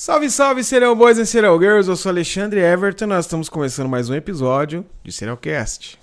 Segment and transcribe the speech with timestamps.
[0.00, 4.08] Salve, salve, Serial Boys e Serial Girls, eu sou Alexandre Everton nós estamos começando mais
[4.08, 5.98] um episódio de Serialcast.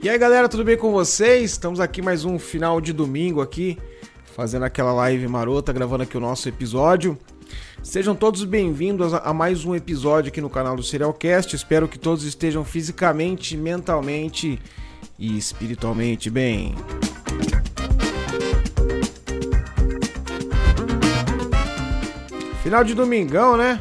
[0.00, 1.50] E aí galera, tudo bem com vocês?
[1.50, 3.76] Estamos aqui mais um final de domingo aqui,
[4.36, 7.18] fazendo aquela live marota, gravando aqui o nosso episódio.
[7.88, 11.56] Sejam todos bem-vindos a mais um episódio aqui no canal do Serialcast.
[11.56, 14.60] Espero que todos estejam fisicamente, mentalmente
[15.18, 16.74] e espiritualmente bem.
[22.62, 23.80] Final de domingão, né?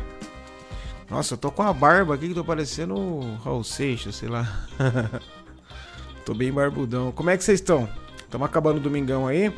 [1.10, 4.70] Nossa, eu tô com a barba aqui que tô parecendo o Raul Seixas, sei lá.
[6.24, 7.12] tô bem barbudão.
[7.12, 7.90] Como é que vocês estão?
[8.20, 9.52] Estamos acabando o domingão aí.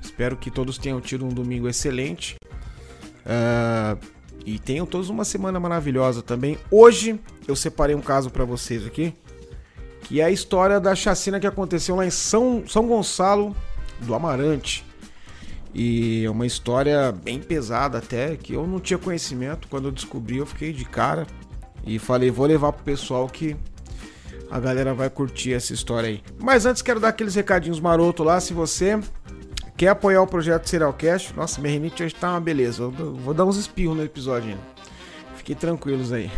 [0.00, 2.36] Espero que todos tenham tido um domingo excelente.
[3.26, 3.98] Uh,
[4.44, 6.58] e tenham todos uma semana maravilhosa também.
[6.70, 9.14] Hoje eu separei um caso para vocês aqui,
[10.02, 13.54] que é a história da chacina que aconteceu lá em São, São Gonçalo
[14.00, 14.84] do Amarante.
[15.72, 19.68] E é uma história bem pesada até, que eu não tinha conhecimento.
[19.68, 21.26] Quando eu descobri, eu fiquei de cara.
[21.86, 23.56] E falei, vou levar pro pessoal que
[24.50, 26.22] a galera vai curtir essa história aí.
[26.38, 28.98] Mas antes quero dar aqueles recadinhos maroto lá, se você
[29.80, 31.34] Quer apoiar o projeto Serialcast?
[31.34, 32.86] Nossa, minha rinite hoje tá uma beleza.
[32.86, 34.60] Vou dar uns espirros no episódio ainda.
[35.36, 36.30] Fiquem tranquilos aí.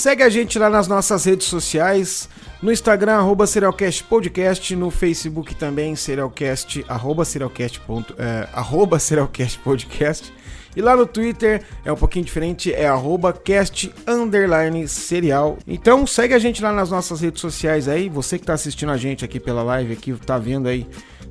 [0.08, 2.30] Segue a gente lá nas nossas redes sociais.
[2.62, 4.74] No Instagram, arroba Serialcast Podcast.
[4.74, 10.34] No Facebook também, Serialcast, arroba Serialcast, ponto, é, arroba Serialcast Podcast.
[10.74, 15.58] E lá no Twitter é um pouquinho diferente, é arroba cast underline serial.
[15.68, 18.08] Então segue a gente lá nas nossas redes sociais aí.
[18.08, 20.88] Você que está assistindo a gente aqui pela live, aqui tá vendo aí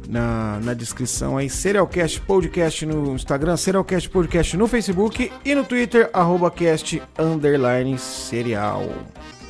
[0.09, 6.11] na, na descrição aí, Serialcast Podcast no Instagram, Serialcast Podcast no Facebook e no Twitter,
[6.12, 8.89] arroba cast underline serial.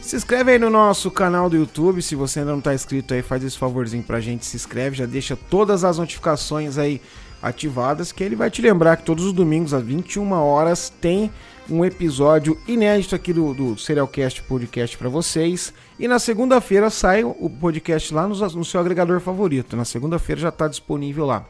[0.00, 3.22] Se inscreve aí no nosso canal do YouTube, se você ainda não está inscrito aí,
[3.22, 7.00] faz esse favorzinho pra gente, se inscreve, já deixa todas as notificações aí
[7.42, 11.30] ativadas, que ele vai te lembrar que todos os domingos às 21 horas tem
[11.68, 15.72] um episódio inédito aqui do, do Serialcast Podcast para vocês.
[15.98, 19.76] E na segunda-feira sai o podcast lá no, seu agregador favorito.
[19.76, 21.46] Na segunda-feira já está disponível lá.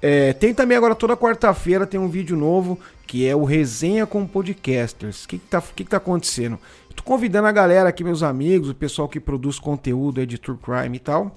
[0.00, 4.26] É, tem também agora toda quarta-feira tem um vídeo novo que é o Resenha com
[4.26, 5.24] Podcasters.
[5.24, 6.58] O que, que, tá, que, que tá acontecendo?
[6.94, 11.00] Tô convidando a galera aqui, meus amigos, o pessoal que produz conteúdo, editor crime e
[11.00, 11.36] tal,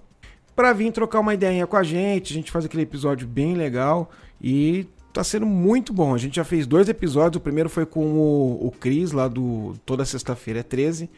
[0.56, 2.34] para vir trocar uma ideia com a gente.
[2.34, 6.14] A gente faz aquele episódio bem legal e tá sendo muito bom.
[6.14, 7.40] A gente já fez dois episódios.
[7.40, 11.10] O primeiro foi com o, o Cris, lá do Toda Sexta-feira é 13.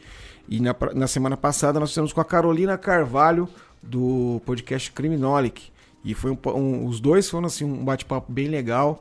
[0.48, 3.48] E na, na semana passada nós fizemos com a Carolina Carvalho,
[3.82, 5.70] do podcast Criminolic.
[6.04, 9.00] E foi um, um, os dois foram assim, um bate-papo bem legal.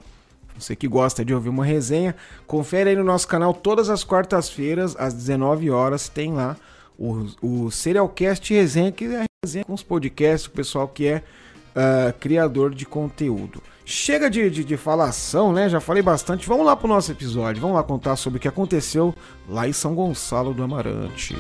[0.58, 2.16] Você que gosta de ouvir uma resenha,
[2.46, 6.58] confere aí no nosso canal todas as quartas-feiras, às 19 horas, tem lá
[6.98, 11.24] o, o Serialcast Resenha, que é a resenha com os podcasts, o pessoal que é
[11.70, 13.64] uh, criador de conteúdo.
[13.92, 15.68] Chega de, de, de, falação, né?
[15.68, 16.48] Já falei bastante.
[16.48, 17.60] Vamos lá pro nosso episódio.
[17.60, 19.16] Vamos lá contar sobre o que aconteceu
[19.48, 21.36] lá em São Gonçalo do Amarante.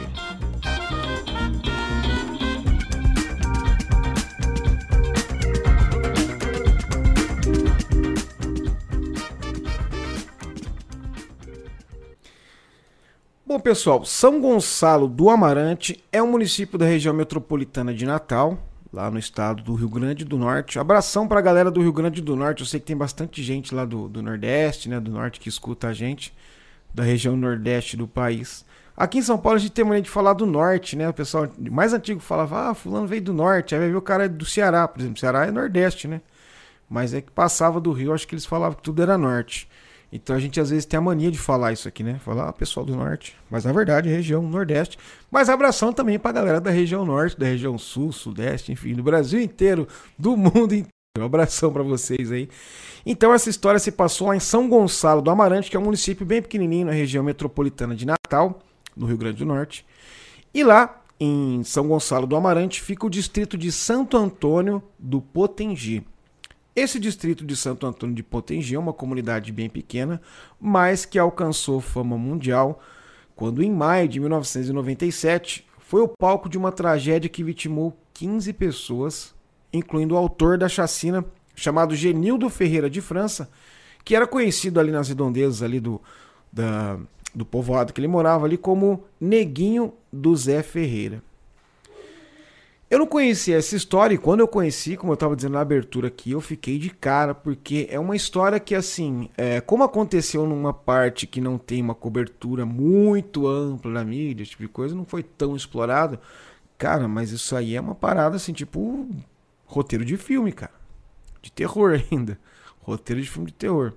[13.45, 18.57] Bom, pessoal, São Gonçalo do Amarante é um município da região metropolitana de Natal,
[18.91, 20.79] lá no estado do Rio Grande do Norte.
[20.79, 22.61] Abração pra galera do Rio Grande do Norte.
[22.61, 24.99] Eu sei que tem bastante gente lá do, do Nordeste, né?
[24.99, 26.33] Do Norte que escuta a gente,
[26.93, 28.65] da região Nordeste do país.
[28.97, 31.07] Aqui em São Paulo a gente tem maneira de falar do Norte, né?
[31.07, 33.73] O pessoal mais antigo falava, ah, fulano veio do Norte.
[33.73, 35.19] Aí ver o cara do Ceará, por exemplo.
[35.19, 36.21] Ceará é Nordeste, né?
[36.89, 39.69] Mas é que passava do Rio, acho que eles falavam que tudo era Norte.
[40.11, 42.19] Então a gente às vezes tem a mania de falar isso aqui, né?
[42.23, 43.35] Falar, ah, pessoal do norte.
[43.49, 44.97] Mas na verdade, região nordeste.
[45.29, 49.39] Mas abração também pra galera da região norte, da região sul, sudeste, enfim, do Brasil
[49.39, 50.89] inteiro, do mundo inteiro.
[51.17, 52.49] Um abração para vocês aí.
[53.05, 56.25] Então essa história se passou lá em São Gonçalo do Amarante, que é um município
[56.25, 58.59] bem pequenininho na região metropolitana de Natal,
[58.95, 59.85] no Rio Grande do Norte.
[60.53, 66.03] E lá em São Gonçalo do Amarante fica o distrito de Santo Antônio do Potengi.
[66.75, 70.21] Esse distrito de Santo Antônio de Potengi é uma comunidade bem pequena,
[70.59, 72.81] mas que alcançou fama mundial
[73.35, 79.33] quando, em maio de 1997, foi o palco de uma tragédia que vitimou 15 pessoas,
[79.71, 81.25] incluindo o autor da chacina,
[81.55, 83.49] chamado Genildo Ferreira de França,
[84.03, 86.01] que era conhecido ali nas redondezas ali do,
[86.51, 86.99] da,
[87.33, 91.23] do povoado que ele morava ali como Neguinho do Zé Ferreira.
[92.89, 96.07] Eu não conhecia essa história e quando eu conheci, como eu estava dizendo na abertura
[96.07, 100.73] aqui, eu fiquei de cara, porque é uma história que, assim, é, como aconteceu numa
[100.73, 105.05] parte que não tem uma cobertura muito ampla na mídia, esse tipo de coisa, não
[105.05, 106.17] foi tão explorado.
[106.79, 109.07] Cara, mas isso aí é uma parada, assim, tipo,
[109.67, 110.73] roteiro de filme, cara.
[111.43, 112.39] De terror ainda.
[112.81, 113.93] Roteiro de filme de terror.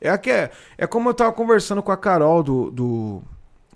[0.00, 3.22] É, que é, é como eu tava conversando com a Carol do, do,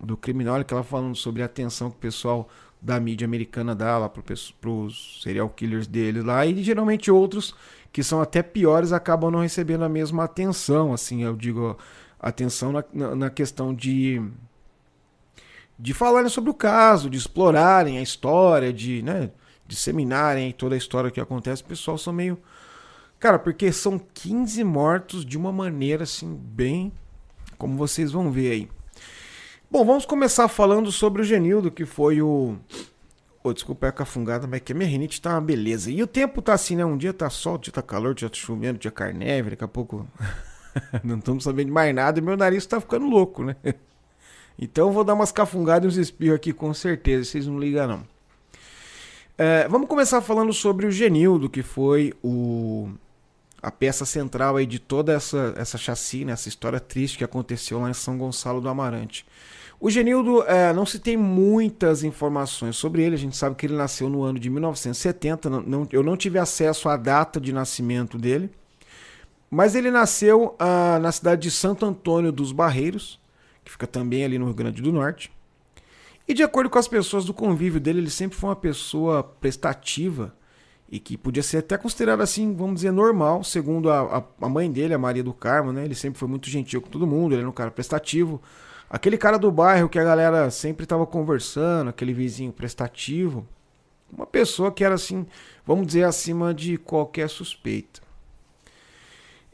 [0.00, 2.48] do Criminal, que ela falando sobre a atenção que o pessoal
[2.80, 7.54] da mídia americana dá lá para os serial killers deles lá e geralmente outros
[7.92, 11.76] que são até piores acabam não recebendo a mesma atenção assim eu digo
[12.18, 12.84] atenção na,
[13.14, 14.22] na questão de
[15.78, 19.30] de falarem sobre o caso de explorarem a história de né
[19.66, 22.38] disseminarem toda a história que acontece o pessoal são meio
[23.18, 26.90] cara porque são 15 mortos de uma maneira assim bem
[27.58, 28.79] como vocês vão ver aí
[29.72, 32.56] Bom, vamos começar falando sobre o Genildo, que foi o.
[33.40, 35.92] Oh, desculpa é a cafungada, mas que a minha rinite tá uma beleza.
[35.92, 36.84] E o tempo tá assim, né?
[36.84, 39.12] Um dia tá sol, um dia tá calor, um dia tá chovendo, um dia cai
[39.12, 40.08] neve, daqui a pouco.
[41.04, 43.54] não estamos sabendo de mais nada e meu nariz tá ficando louco, né?
[44.58, 47.86] então eu vou dar umas cafungadas e uns espirros aqui com certeza, vocês não ligam
[47.86, 48.06] não.
[49.38, 52.90] É, vamos começar falando sobre o Genildo, que foi o
[53.62, 57.88] a peça central aí de toda essa, essa chacina, essa história triste que aconteceu lá
[57.88, 59.24] em São Gonçalo do Amarante.
[59.80, 63.14] O Genildo é, não se tem muitas informações sobre ele.
[63.14, 65.48] A gente sabe que ele nasceu no ano de 1970.
[65.48, 68.50] Não, não, eu não tive acesso à data de nascimento dele.
[69.50, 73.18] Mas ele nasceu ah, na cidade de Santo Antônio dos Barreiros,
[73.64, 75.32] que fica também ali no Rio Grande do Norte.
[76.28, 80.32] E de acordo com as pessoas do convívio dele, ele sempre foi uma pessoa prestativa
[80.88, 84.92] e que podia ser até considerado assim, vamos dizer, normal, segundo a, a, mãe dele,
[84.92, 85.84] a Maria do Carmo, né?
[85.84, 88.40] Ele sempre foi muito gentil com todo mundo, ele era um cara prestativo.
[88.90, 93.46] Aquele cara do bairro que a galera sempre estava conversando, aquele vizinho prestativo.
[94.12, 95.24] Uma pessoa que era assim,
[95.64, 98.00] vamos dizer, acima de qualquer suspeita.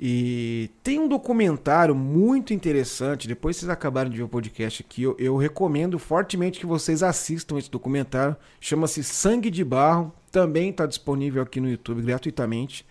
[0.01, 3.29] E tem um documentário muito interessante.
[3.29, 5.03] Depois vocês acabaram de ver o podcast aqui.
[5.03, 8.37] Eu, eu recomendo fortemente que vocês assistam esse documentário.
[8.59, 10.13] Chama-se Sangue de Barro.
[10.33, 12.87] Também está disponível aqui no YouTube gratuitamente.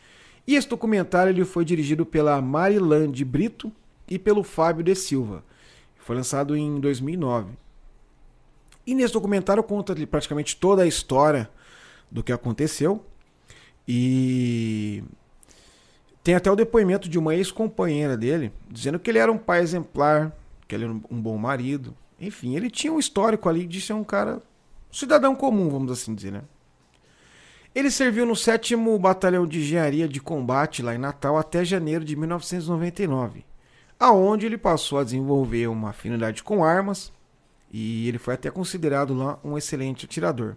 [0.48, 3.72] E esse documentário ele foi dirigido pela Marilande Brito
[4.08, 5.44] e pelo Fábio de Silva.
[6.06, 7.54] Foi lançado em 2009.
[8.86, 11.50] E nesse documentário conta praticamente toda a história
[12.12, 13.04] do que aconteceu.
[13.88, 15.04] E
[16.24, 20.32] tem até o depoimento de uma ex-companheira dele, dizendo que ele era um pai exemplar,
[20.68, 21.98] que ele era um bom marido.
[22.22, 24.44] Enfim, ele tinha um histórico ali de ser um cara,
[24.92, 26.44] cidadão comum, vamos assim dizer, né?
[27.74, 32.16] Ele serviu no 7 Batalhão de Engenharia de Combate lá em Natal até janeiro de
[32.16, 33.44] 1999
[34.00, 37.12] aonde ele passou a desenvolver uma afinidade com armas
[37.72, 40.56] e ele foi até considerado lá um excelente atirador.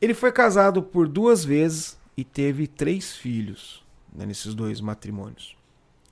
[0.00, 5.56] Ele foi casado por duas vezes e teve três filhos né, nesses dois matrimônios.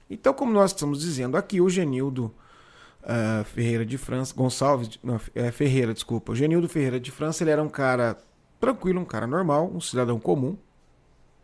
[0.09, 2.33] Então, como nós estamos dizendo aqui, o Genildo
[3.03, 4.99] uh, Ferreira de França, Gonçalves
[5.35, 8.17] é, Ferreira, desculpa, o Genildo Ferreira de França, ele era um cara
[8.59, 10.57] tranquilo, um cara normal, um cidadão comum,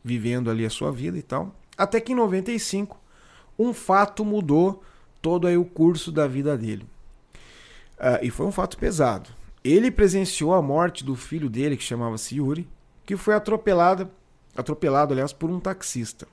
[0.02, 1.54] vivendo ali a sua vida e tal.
[1.76, 2.98] Até que em 95
[3.58, 4.82] um fato mudou
[5.20, 6.86] todo aí o curso da vida dele.
[7.98, 9.30] Uh, e foi um fato pesado.
[9.64, 12.68] Ele presenciou a morte do filho dele, que chamava-se Yuri,
[13.04, 14.10] que foi atropelado,
[14.56, 16.28] atropelado, aliás, por um taxista.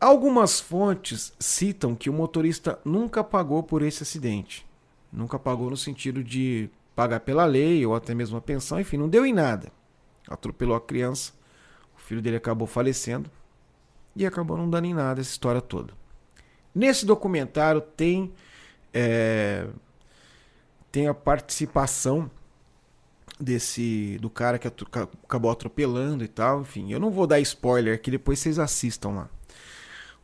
[0.00, 4.66] Algumas fontes citam que o motorista nunca pagou por esse acidente.
[5.12, 9.08] Nunca pagou no sentido de pagar pela lei ou até mesmo a pensão, enfim, não
[9.08, 9.70] deu em nada.
[10.28, 11.32] Atropelou a criança
[12.08, 13.30] filho dele acabou falecendo
[14.16, 15.92] e acabou não dando em nada essa história toda.
[16.74, 18.32] Nesse documentário tem
[18.92, 19.66] é,
[20.90, 22.30] tem a participação
[23.38, 28.10] desse do cara que acabou atropelando e tal, enfim, eu não vou dar spoiler que
[28.10, 29.28] depois vocês assistam lá.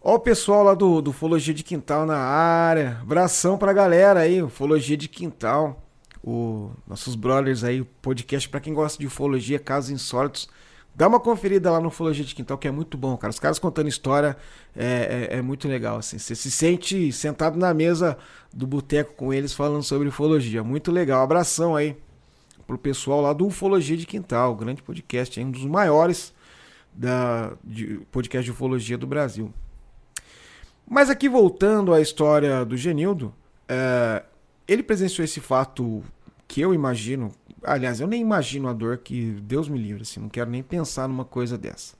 [0.00, 2.98] Ó o pessoal lá do, do Ufologia de Quintal na área.
[3.00, 5.82] Abração pra galera aí, Ufologia de Quintal.
[6.22, 10.48] O, nossos brothers aí, podcast para quem gosta de ufologia, casos insólitos.
[10.94, 13.30] Dá uma conferida lá no Ufologia de Quintal, que é muito bom, cara.
[13.30, 14.36] Os caras contando história
[14.76, 16.18] é, é, é muito legal, assim.
[16.18, 18.16] Você se sente sentado na mesa
[18.52, 20.62] do boteco com eles falando sobre ufologia.
[20.62, 21.22] Muito legal.
[21.22, 21.96] Abração aí
[22.64, 26.32] pro pessoal lá do Ufologia de Quintal, grande podcast, um dos maiores
[26.92, 29.52] da, de, podcast de ufologia do Brasil.
[30.88, 33.34] Mas aqui voltando à história do Genildo,
[33.68, 34.22] é,
[34.68, 36.02] ele presenciou esse fato
[36.46, 37.32] que eu imagino.
[37.64, 41.08] Aliás, eu nem imagino a dor que Deus me livre, assim, não quero nem pensar
[41.08, 41.94] numa coisa dessa.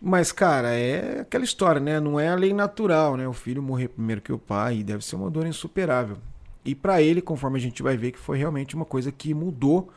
[0.00, 1.98] Mas, cara, é aquela história, né?
[1.98, 3.26] Não é a lei natural, né?
[3.26, 6.18] O filho morrer primeiro que o pai, deve ser uma dor insuperável.
[6.64, 9.90] E para ele, conforme a gente vai ver, que foi realmente uma coisa que mudou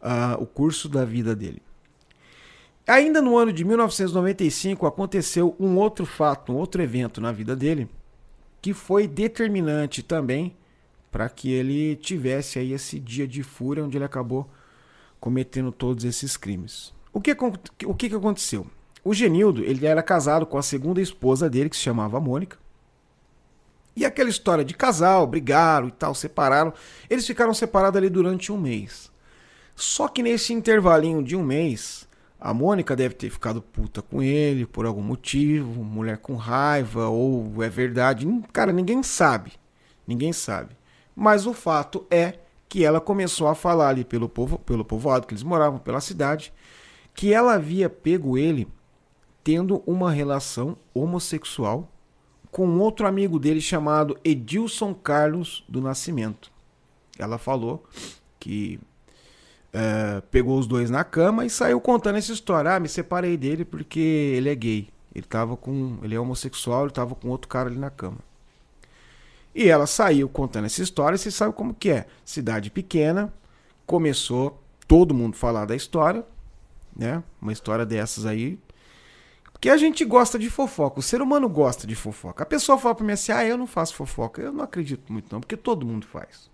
[0.00, 1.60] uh, o curso da vida dele.
[2.86, 7.88] Ainda no ano de 1995 aconteceu um outro fato, um outro evento na vida dele,
[8.60, 10.56] que foi determinante também
[11.12, 14.50] para que ele tivesse aí esse dia de fúria onde ele acabou
[15.20, 16.92] cometendo todos esses crimes.
[17.12, 17.36] O que,
[17.86, 18.66] o que, que aconteceu?
[19.04, 22.56] O Genildo ele era casado com a segunda esposa dele, que se chamava Mônica.
[23.94, 26.72] E aquela história de casal, brigaram e tal, separaram.
[27.10, 29.12] Eles ficaram separados ali durante um mês.
[29.76, 32.08] Só que nesse intervalinho de um mês,
[32.40, 37.62] a Mônica deve ter ficado puta com ele por algum motivo, mulher com raiva, ou
[37.62, 38.26] é verdade.
[38.50, 39.52] Cara, ninguém sabe.
[40.06, 40.74] Ninguém sabe.
[41.14, 42.38] Mas o fato é
[42.68, 46.52] que ela começou a falar ali pelo, povo, pelo povoado que eles moravam, pela cidade,
[47.14, 48.66] que ela havia pego ele
[49.44, 51.90] tendo uma relação homossexual
[52.50, 56.50] com outro amigo dele chamado Edilson Carlos do Nascimento.
[57.18, 57.84] Ela falou
[58.38, 58.80] que
[59.72, 62.74] é, pegou os dois na cama e saiu contando essa história.
[62.74, 64.88] Ah, me separei dele porque ele é gay.
[65.14, 65.98] Ele tava com.
[66.02, 68.18] Ele é homossexual, ele tava com outro cara ali na cama.
[69.54, 72.06] E ela saiu contando essa história, você sabe como que é.
[72.24, 73.32] Cidade pequena,
[73.86, 76.24] começou todo mundo falar da história,
[76.96, 77.22] né?
[77.40, 78.58] Uma história dessas aí.
[79.52, 82.42] Porque a gente gosta de fofoca, o ser humano gosta de fofoca.
[82.42, 84.40] A pessoa fala pra mim assim: ah, eu não faço fofoca.
[84.40, 86.50] Eu não acredito muito, não, porque todo mundo faz.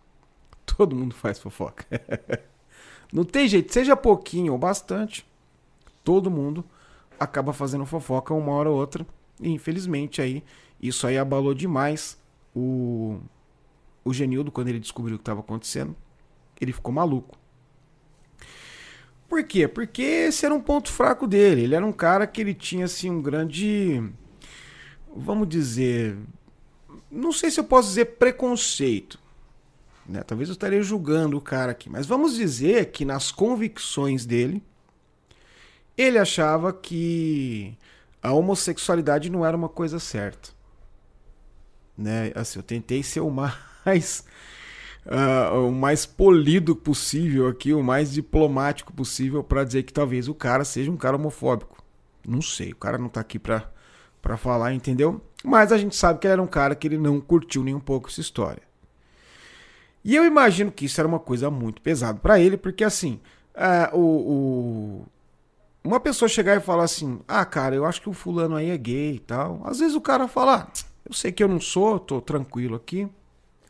[0.76, 1.86] Todo mundo faz fofoca.
[3.10, 5.26] Não tem jeito, seja pouquinho ou bastante,
[6.04, 6.62] todo mundo
[7.18, 9.06] acaba fazendo fofoca uma hora ou outra.
[9.40, 10.44] E infelizmente aí,
[10.78, 12.18] isso aí abalou demais
[12.58, 13.20] o,
[14.04, 15.94] o Genildo quando ele descobriu o que estava acontecendo.
[16.60, 17.36] Ele ficou maluco.
[19.28, 19.68] Por quê?
[19.68, 21.62] Porque esse era um ponto fraco dele.
[21.62, 24.02] Ele era um cara que ele tinha assim um grande
[25.14, 26.16] vamos dizer,
[27.10, 29.18] não sei se eu posso dizer preconceito,
[30.06, 30.22] né?
[30.22, 34.62] Talvez eu estaria julgando o cara aqui, mas vamos dizer que nas convicções dele,
[35.96, 37.76] ele achava que
[38.22, 40.50] a homossexualidade não era uma coisa certa.
[41.98, 42.30] Né?
[42.34, 43.30] Assim, eu tentei ser o
[43.84, 44.24] mais
[45.08, 50.34] uh, o mais polido possível aqui, o mais diplomático possível para dizer que talvez o
[50.34, 51.82] cara seja um cara homofóbico.
[52.26, 53.70] Não sei, o cara não tá aqui para
[54.20, 55.20] para falar, entendeu?
[55.44, 57.80] Mas a gente sabe que ele era um cara que ele não curtiu nem um
[57.80, 58.62] pouco essa história.
[60.04, 63.20] E eu imagino que isso era uma coisa muito pesada para ele, porque assim,
[63.54, 65.06] é, o, o,
[65.84, 68.76] uma pessoa chegar e falar assim: ah, cara, eu acho que o fulano aí é
[68.76, 69.60] gay e tal.
[69.64, 70.66] Às vezes o cara fala: ah,
[71.08, 73.08] eu sei que eu não sou, tô tranquilo aqui,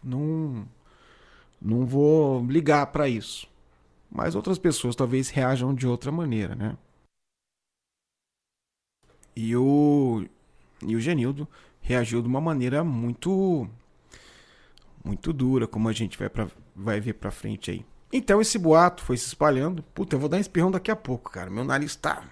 [0.03, 0.67] não,
[1.61, 3.49] não vou ligar para isso.
[4.11, 6.77] Mas outras pessoas talvez reajam de outra maneira, né?
[9.37, 10.27] E o,
[10.83, 11.47] e o Genildo
[11.81, 13.69] reagiu de uma maneira muito
[15.05, 17.87] muito dura, como a gente vai, pra, vai ver pra frente aí.
[18.13, 19.83] Então esse boato foi se espalhando.
[19.95, 21.51] Puta, eu vou dar um espirrão daqui a pouco, cara.
[21.51, 22.25] Meu nariz tá.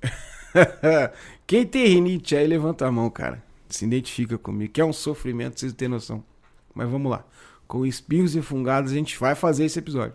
[1.46, 3.42] Quem tem rinite aí, levanta a mão, cara.
[3.68, 6.24] Se identifica comigo, que é um sofrimento, vocês têm noção.
[6.74, 7.24] Mas vamos lá.
[7.66, 10.14] Com espirros e fungados, a gente vai fazer esse episódio.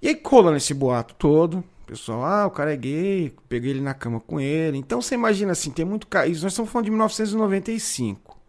[0.00, 1.62] E aí cola nesse boato todo.
[1.86, 4.78] Pessoal, ah, o cara é gay, peguei ele na cama com ele.
[4.78, 6.26] Então você imagina assim, tem muito cara.
[6.28, 8.40] Nós estamos falando de 1995.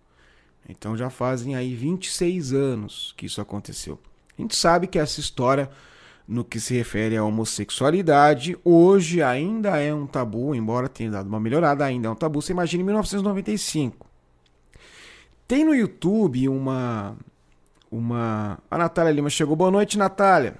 [0.67, 3.99] Então já fazem aí 26 anos que isso aconteceu.
[4.37, 5.69] A gente sabe que essa história,
[6.27, 11.39] no que se refere à homossexualidade, hoje ainda é um tabu, embora tenha dado uma
[11.39, 12.41] melhorada, ainda é um tabu.
[12.41, 14.07] Você imagina em 1995.
[15.47, 17.15] Tem no YouTube uma.
[17.91, 19.55] uma A Natália Lima chegou.
[19.55, 20.57] Boa noite, Natália.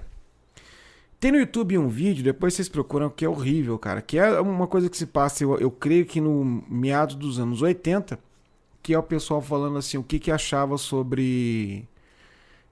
[1.18, 4.02] Tem no YouTube um vídeo, depois vocês procuram, que é horrível, cara.
[4.02, 7.62] Que é uma coisa que se passa, eu, eu creio que no meados dos anos
[7.62, 8.18] 80,
[8.82, 11.88] que é o pessoal falando assim, o que, que achava sobre.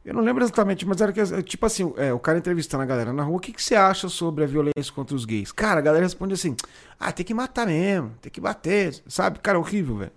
[0.05, 3.13] Eu não lembro exatamente, mas era que, tipo assim, é, o cara entrevistando a galera
[3.13, 5.53] na rua, o que, que você acha sobre a violência contra os gays?
[5.53, 6.57] Cara, a galera responde assim,
[6.99, 9.39] ah, tem que matar mesmo, tem que bater, sabe?
[9.39, 10.13] Cara, horrível, velho.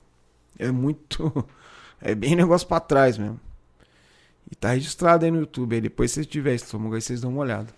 [0.57, 1.45] É muito.
[2.01, 3.39] É bem negócio pra trás mesmo.
[4.51, 5.73] E tá registrado aí no YouTube.
[5.73, 7.73] Aí depois, se tiver estômago, aí vocês dão uma olhada.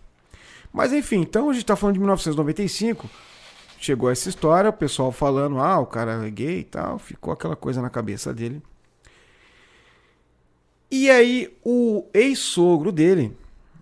[0.73, 3.09] Mas enfim, então a gente tá falando de 1995.
[3.79, 7.55] Chegou essa história, o pessoal falando, ah, o cara é gay e tal, ficou aquela
[7.55, 8.61] coisa na cabeça dele.
[10.89, 13.36] E aí o ex-sogro dele,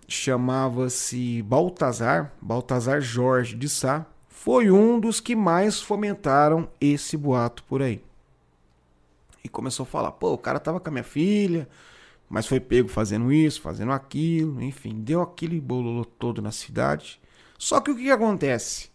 [0.08, 7.80] chamava-se Baltazar, Baltazar Jorge de Sá, foi um dos que mais fomentaram esse boato por
[7.80, 8.02] aí.
[9.42, 11.68] E começou a falar, pô, o cara tava com a minha filha,
[12.28, 17.20] mas foi pego fazendo isso, fazendo aquilo, enfim, deu aquele bololo todo na cidade.
[17.56, 18.90] Só que o que, acontece?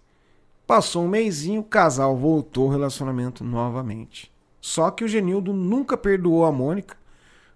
[0.67, 4.31] Passou um mêsinho, o casal voltou ao relacionamento novamente.
[4.59, 7.00] Só que o Genildo nunca perdoou a Mônica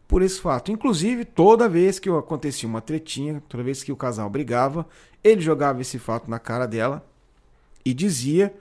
[0.07, 0.71] por esse fato.
[0.71, 4.87] Inclusive, toda vez que acontecia uma tretinha, toda vez que o casal brigava,
[5.23, 7.05] ele jogava esse fato na cara dela
[7.83, 8.53] e dizia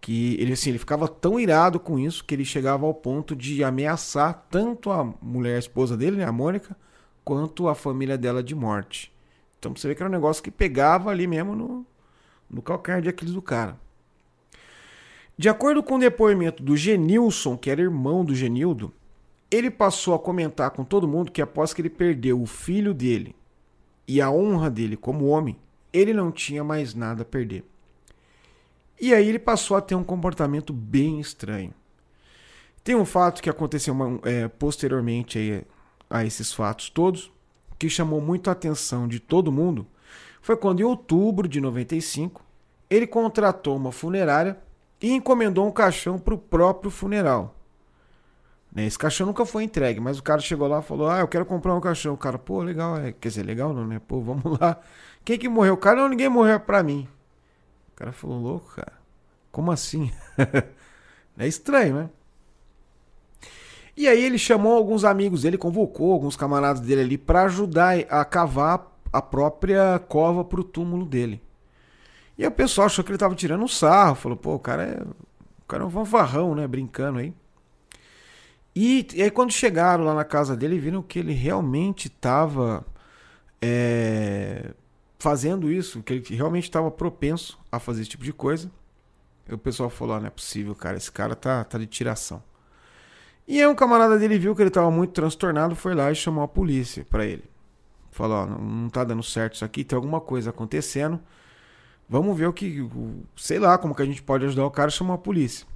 [0.00, 3.62] que ele assim, ele ficava tão irado com isso que ele chegava ao ponto de
[3.62, 6.76] ameaçar tanto a mulher, a esposa dele, né, a Mônica,
[7.24, 9.12] quanto a família dela de morte.
[9.58, 11.86] Então você vê que era um negócio que pegava ali mesmo no,
[12.50, 13.78] no calcanhar de Aquiles do cara.
[15.38, 18.92] De acordo com o depoimento do Genilson, que era irmão do Genildo,
[19.52, 23.36] ele passou a comentar com todo mundo que após que ele perdeu o filho dele
[24.08, 25.58] e a honra dele como homem,
[25.92, 27.62] ele não tinha mais nada a perder.
[28.98, 31.74] E aí ele passou a ter um comportamento bem estranho.
[32.82, 33.94] Tem um fato que aconteceu
[34.24, 35.62] é, posteriormente aí,
[36.08, 37.30] a esses fatos todos,
[37.78, 39.86] que chamou muito a atenção de todo mundo,
[40.40, 42.42] foi quando em outubro de 95
[42.88, 44.58] ele contratou uma funerária
[45.00, 47.54] e encomendou um caixão para o próprio funeral.
[48.74, 51.28] Né, esse caixão nunca foi entregue, mas o cara chegou lá e falou: Ah, eu
[51.28, 52.14] quero comprar um caixão.
[52.14, 53.12] O cara, pô, legal, é.
[53.12, 54.00] Quer dizer, legal não, né?
[54.06, 54.78] Pô, vamos lá.
[55.24, 55.74] Quem que morreu?
[55.74, 57.06] O cara, não, ninguém morreu pra mim.
[57.92, 58.92] O cara falou, louco, cara.
[59.50, 60.10] Como assim?
[61.38, 62.10] é estranho, né?
[63.94, 68.24] E aí ele chamou alguns amigos ele convocou alguns camaradas dele ali para ajudar a
[68.24, 71.42] cavar a própria cova pro túmulo dele.
[72.38, 75.02] E o pessoal achou que ele tava tirando um sarro, falou, pô, o cara é,
[75.02, 77.34] o cara é um fanfarrão, né, brincando aí.
[78.74, 82.84] E, e aí quando chegaram lá na casa dele, viram que ele realmente tava
[83.60, 84.72] é,
[85.18, 88.70] fazendo isso, que ele realmente estava propenso a fazer esse tipo de coisa.
[89.48, 92.42] E o pessoal falou: ah, não é possível, cara, esse cara tá, tá de tiração.
[93.46, 96.42] E aí um camarada dele viu que ele estava muito transtornado, foi lá e chamou
[96.42, 97.44] a polícia para ele.
[98.10, 101.20] Falou: não, não tá dando certo isso aqui, tem alguma coisa acontecendo.
[102.08, 102.86] Vamos ver o que,
[103.36, 105.66] sei lá, como que a gente pode ajudar o cara, chamou a polícia.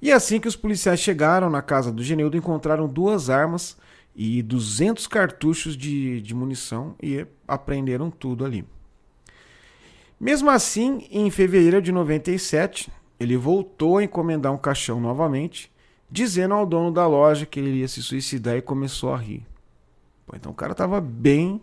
[0.00, 3.76] E assim que os policiais chegaram na casa do Genildo, encontraram duas armas
[4.14, 8.64] e 200 cartuchos de, de munição e apreenderam tudo ali.
[10.18, 15.70] Mesmo assim, em fevereiro de 97, ele voltou a encomendar um caixão novamente,
[16.10, 19.46] dizendo ao dono da loja que ele ia se suicidar e começou a rir.
[20.26, 21.60] Pô, então o cara estava bem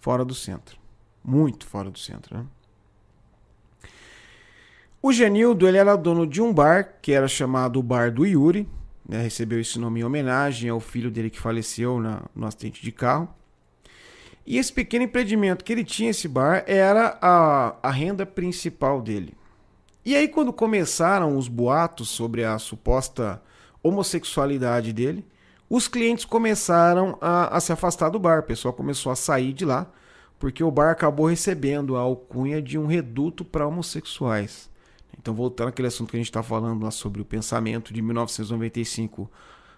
[0.00, 0.78] fora do centro.
[1.22, 2.46] Muito fora do centro, né?
[5.06, 8.68] O Genildo ele era dono de um bar que era chamado Bar do Yuri.
[9.08, 9.22] Né?
[9.22, 13.32] Recebeu esse nome em homenagem ao filho dele que faleceu na, no acidente de carro.
[14.44, 19.32] E esse pequeno empreendimento que ele tinha, esse bar, era a, a renda principal dele.
[20.04, 23.40] E aí, quando começaram os boatos sobre a suposta
[23.84, 25.24] homossexualidade dele,
[25.70, 28.40] os clientes começaram a, a se afastar do bar.
[28.40, 29.86] O pessoal começou a sair de lá,
[30.36, 34.68] porque o bar acabou recebendo a alcunha de um reduto para homossexuais.
[35.18, 39.30] Então, voltando àquele assunto que a gente está falando lá sobre o pensamento de 1995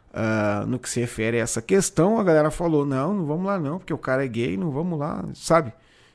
[0.08, 3.58] Uh, no que se refere a essa questão, a galera falou: não, não vamos lá
[3.58, 5.70] não, porque o cara é gay, não vamos lá, sabe?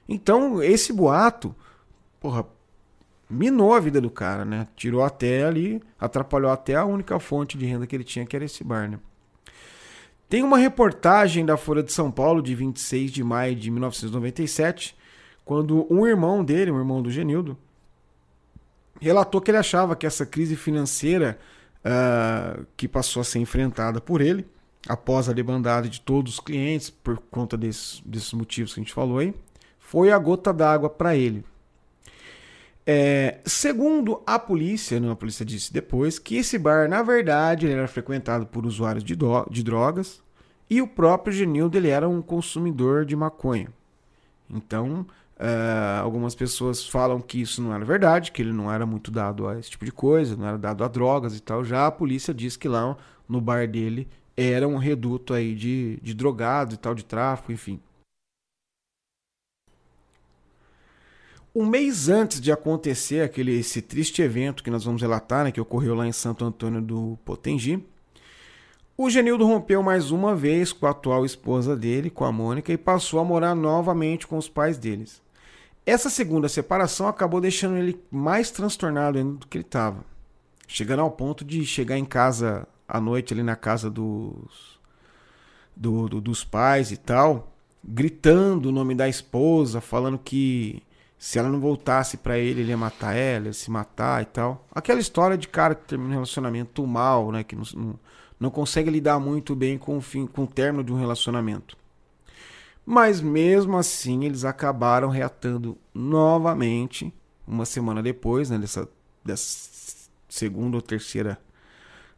[0.09, 1.55] Então, esse boato,
[2.19, 2.43] porra,
[3.29, 4.67] minou a vida do cara, né?
[4.75, 8.43] Tirou até ali, atrapalhou até a única fonte de renda que ele tinha, que era
[8.43, 8.99] esse bar, né?
[10.27, 14.97] Tem uma reportagem da Folha de São Paulo de 26 de maio de 1997,
[15.45, 17.55] quando um irmão dele, um irmão do Genildo,
[18.99, 21.37] relatou que ele achava que essa crise financeira
[21.83, 24.45] uh, que passou a ser enfrentada por ele,
[24.87, 28.93] após a debandada de todos os clientes, por conta desses, desses motivos que a gente
[28.93, 29.33] falou aí,
[29.79, 31.43] foi a gota d'água para ele.
[32.85, 37.87] É, segundo a polícia, né, a polícia disse depois, que esse bar, na verdade, era
[37.87, 39.15] frequentado por usuários de,
[39.49, 40.21] de drogas
[40.69, 43.69] e o próprio Genildo ele era um consumidor de maconha.
[44.49, 49.09] Então, Uh, algumas pessoas falam que isso não era verdade, que ele não era muito
[49.09, 51.63] dado a esse tipo de coisa, não era dado a drogas e tal.
[51.63, 52.95] Já a polícia diz que lá
[53.27, 57.79] no bar dele era um reduto aí de, de drogado e tal, de tráfico, enfim.
[61.55, 65.61] Um mês antes de acontecer aquele esse triste evento que nós vamos relatar, né, que
[65.61, 67.85] ocorreu lá em Santo Antônio do Potengi,
[69.03, 72.77] o Genildo rompeu mais uma vez com a atual esposa dele, com a Mônica, e
[72.77, 75.21] passou a morar novamente com os pais deles.
[75.85, 80.05] Essa segunda separação acabou deixando ele mais transtornado ainda do que ele estava.
[80.65, 84.79] Chegando ao ponto de chegar em casa à noite, ali na casa dos,
[85.75, 87.51] do, do, dos pais e tal,
[87.83, 90.81] gritando o nome da esposa, falando que
[91.17, 94.65] se ela não voltasse para ele, ele ia matar ela, ia se matar e tal.
[94.73, 97.43] Aquela história de cara que termina um relacionamento mal, né?
[97.43, 97.99] Que não, não
[98.43, 101.77] não consegue lidar muito bem com o, fim, com o término de um relacionamento.
[102.85, 107.13] Mas mesmo assim, eles acabaram reatando novamente,
[107.47, 108.89] uma semana depois, né, dessa,
[109.23, 111.39] dessa segunda ou terceira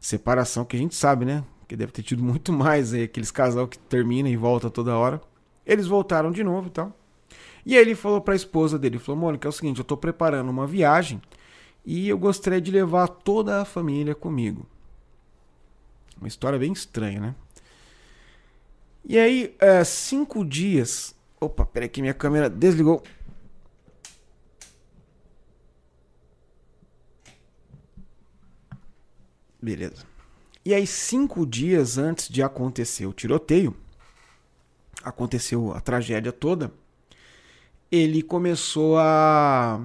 [0.00, 1.44] separação, que a gente sabe, né?
[1.68, 5.20] Que deve ter tido muito mais aí, aqueles casal que termina e volta toda hora.
[5.64, 6.92] Eles voltaram de novo e tal.
[7.64, 9.96] E aí ele falou para a esposa dele, falou, Mônica, é o seguinte, eu estou
[9.96, 11.22] preparando uma viagem
[11.84, 14.66] e eu gostaria de levar toda a família comigo.
[16.16, 17.34] Uma história bem estranha, né?
[19.04, 21.14] E aí, é, cinco dias.
[21.40, 23.02] Opa, peraí que minha câmera desligou.
[29.62, 30.04] Beleza.
[30.64, 33.76] E aí, cinco dias antes de acontecer o tiroteio,
[35.02, 36.72] aconteceu a tragédia toda,
[37.90, 39.80] ele começou a,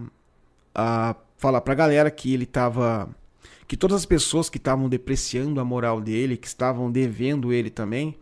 [0.74, 3.10] a falar pra galera que ele tava
[3.71, 8.17] que todas as pessoas que estavam depreciando a moral dele, que estavam devendo ele também,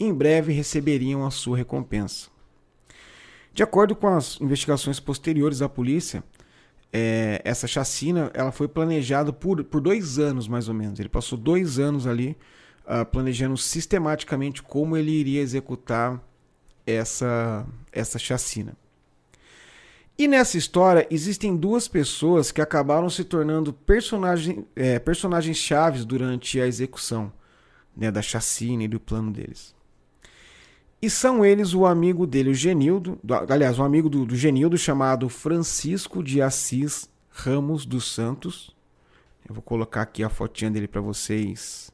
[0.00, 2.30] em breve receberiam a sua recompensa.
[3.52, 6.24] De acordo com as investigações posteriores da polícia,
[6.90, 10.98] é, essa chacina ela foi planejada por, por dois anos mais ou menos.
[10.98, 12.34] Ele passou dois anos ali
[12.86, 16.18] uh, planejando sistematicamente como ele iria executar
[16.86, 18.74] essa, essa chacina.
[20.16, 26.60] E nessa história existem duas pessoas que acabaram se tornando personagem, é, personagens chaves durante
[26.60, 27.32] a execução
[27.96, 29.74] né, da chacina e do plano deles.
[31.02, 34.78] E são eles o amigo dele, o Genildo, do, aliás, um amigo do, do Genildo
[34.78, 38.74] chamado Francisco de Assis Ramos dos Santos.
[39.46, 41.92] Eu vou colocar aqui a fotinha dele para vocês,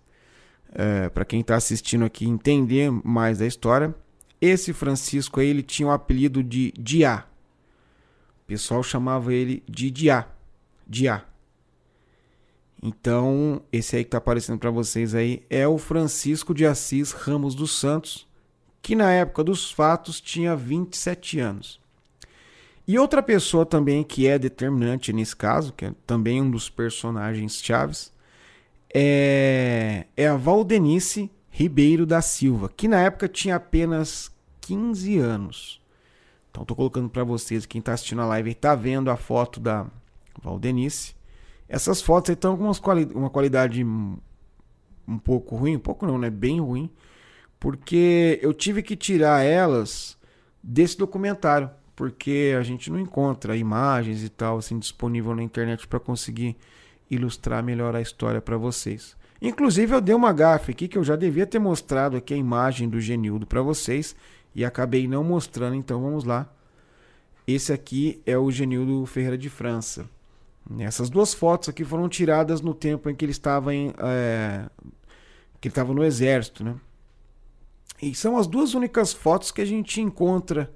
[0.73, 3.95] é, para quem está assistindo aqui entender mais da história.
[4.39, 7.30] Esse Francisco aí, ele tinha o apelido de Diá
[8.51, 10.27] pessoal chamava ele de Diá.
[10.85, 11.25] Diá.
[12.83, 17.55] Então, esse aí que está aparecendo para vocês aí é o Francisco de Assis Ramos
[17.55, 18.27] dos Santos,
[18.83, 21.81] que na época dos fatos tinha 27 anos.
[22.89, 27.63] E outra pessoa também que é determinante nesse caso, que é também um dos personagens
[27.63, 28.13] chaves,
[28.93, 34.29] é, é a Valdenice Ribeiro da Silva, que na época tinha apenas
[34.61, 35.81] 15 anos.
[36.51, 39.87] Então estou colocando para vocês, quem está assistindo a live está vendo a foto da
[40.43, 41.15] Valdenice.
[41.69, 46.29] Essas fotos estão com quali uma qualidade um pouco ruim, um pouco não, né?
[46.29, 46.91] Bem ruim,
[47.59, 50.19] porque eu tive que tirar elas
[50.63, 56.01] desse documentário, porque a gente não encontra imagens e tal assim disponível na internet para
[56.01, 56.57] conseguir
[57.11, 59.17] ilustrar melhor a história para vocês.
[59.43, 62.89] Inclusive eu dei uma gafe aqui que eu já devia ter mostrado aqui a imagem
[62.89, 64.15] do Genildo para vocês
[64.55, 66.53] e acabei não mostrando, então vamos lá.
[67.47, 70.09] Esse aqui é o Genildo Ferreira de França.
[70.79, 74.69] Essas duas fotos aqui foram tiradas no tempo em que ele estava em, é,
[75.61, 76.77] que ele estava no exército, né?
[78.01, 80.73] E são as duas únicas fotos que a gente encontra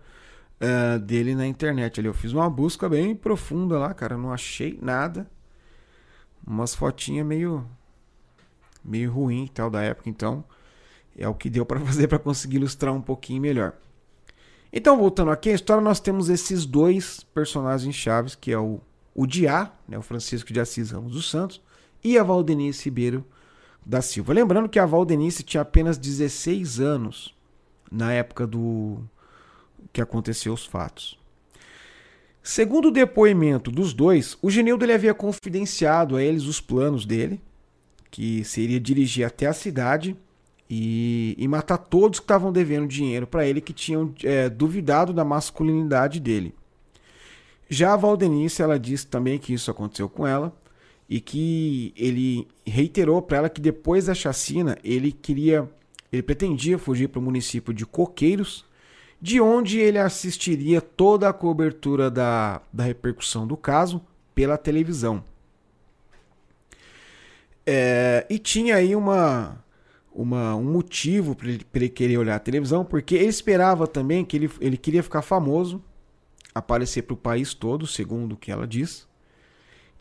[0.61, 2.01] é, dele na internet.
[2.01, 5.31] Ali eu fiz uma busca bem profunda lá, cara, não achei nada.
[6.47, 7.67] Umas fotinhas meio
[8.85, 10.45] meio ruim tal da época, então
[11.17, 13.75] é o que deu para fazer para conseguir ilustrar um pouquinho melhor.
[14.73, 18.81] Então, voltando aqui à história, nós temos esses dois personagens chaves, que é o,
[19.15, 21.61] o Diá, né, o Francisco de Assis Ramos dos Santos,
[22.03, 23.25] e a Valdenice Ribeiro
[23.87, 24.33] da Silva.
[24.33, 27.35] Lembrando que a Valdenice tinha apenas 16 anos
[27.91, 28.99] na época do
[29.93, 31.19] que aconteceu os fatos.
[32.43, 37.41] Segundo o depoimento dos dois, o Genildo ele havia confidenciado a eles os planos dele,
[38.11, 40.17] que seria dirigir até a cidade
[40.77, 45.25] e, e matar todos que estavam devendo dinheiro para ele, que tinham é, duvidado da
[45.25, 46.53] masculinidade dele.
[47.69, 50.53] Já a Valdenice, ela disse também que isso aconteceu com ela
[51.09, 55.71] e que ele reiterou para ela que depois da chacina ele queria,
[56.13, 58.65] ele pretendia fugir para o município de Coqueiros,
[59.23, 64.03] de onde ele assistiria toda a cobertura da, da repercussão do caso
[64.35, 65.23] pela televisão.
[67.65, 69.64] É, e tinha aí uma,
[70.15, 74.37] uma, um motivo para ele, ele, querer olhar a televisão, porque ele esperava também que
[74.37, 75.83] ele, ele queria ficar famoso,
[76.55, 79.09] aparecer para o país todo, segundo o que ela diz.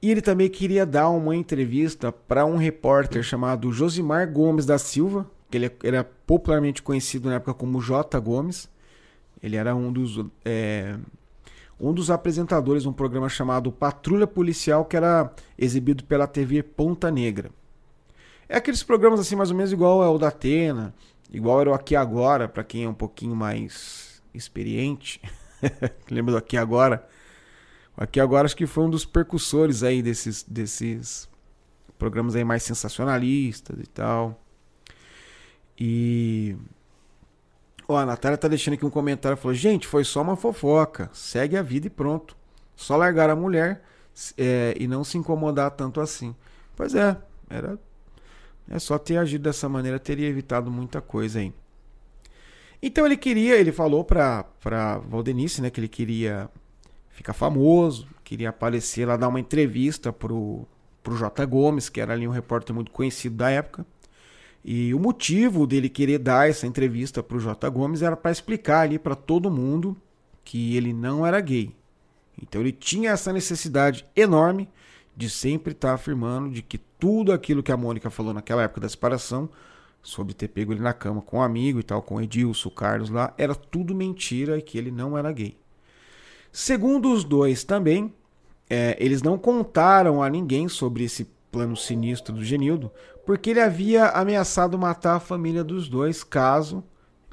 [0.01, 5.29] E ele também queria dar uma entrevista para um repórter chamado Josimar Gomes da Silva,
[5.49, 8.19] que ele era popularmente conhecido na época como J.
[8.19, 8.69] Gomes.
[9.41, 10.97] Ele era um dos, é,
[11.79, 17.09] um dos apresentadores de um programa chamado Patrulha Policial, que era exibido pela TV Ponta
[17.09, 17.49] Negra.
[18.47, 20.93] É aqueles programas assim, mais ou menos igual é o da Atena,
[21.31, 25.21] igual era o Aqui Agora, para quem é um pouquinho mais experiente.
[26.09, 27.07] Lembra do Aqui Agora?
[27.97, 31.29] O Aqui Agora acho que foi um dos percussores aí desses, desses
[31.97, 34.39] programas aí mais sensacionalistas e tal.
[35.79, 36.55] E.
[37.87, 39.37] Ó, a Natália tá deixando aqui um comentário.
[39.37, 41.09] Falou: gente, foi só uma fofoca.
[41.13, 42.35] Segue a vida e pronto.
[42.75, 43.83] Só largar a mulher
[44.37, 46.35] é, e não se incomodar tanto assim.
[46.75, 47.17] Pois é,
[47.49, 47.79] era
[48.69, 51.53] é só ter agido dessa maneira teria evitado muita coisa aí.
[52.81, 56.49] Então ele queria, ele falou pra, pra Valdenice, né, que ele queria
[57.09, 60.67] ficar famoso, queria aparecer lá, dar uma entrevista pro,
[61.01, 61.45] pro J.
[61.45, 63.85] Gomes, que era ali um repórter muito conhecido da época.
[64.65, 67.69] E o motivo dele querer dar essa entrevista pro J.
[67.69, 69.95] Gomes era para explicar ali para todo mundo
[70.43, 71.73] que ele não era gay.
[72.41, 74.69] Então ele tinha essa necessidade enorme
[75.15, 78.79] de sempre estar tá afirmando de que tudo aquilo que a Mônica falou naquela época
[78.79, 79.49] da separação,
[80.01, 83.33] sobre ter pego ele na cama com um amigo e tal, com Edilson, Carlos lá,
[83.37, 85.57] era tudo mentira e que ele não era gay.
[86.49, 88.13] Segundo os dois também,
[88.69, 92.89] é, eles não contaram a ninguém sobre esse plano sinistro do Genildo,
[93.25, 96.81] porque ele havia ameaçado matar a família dos dois caso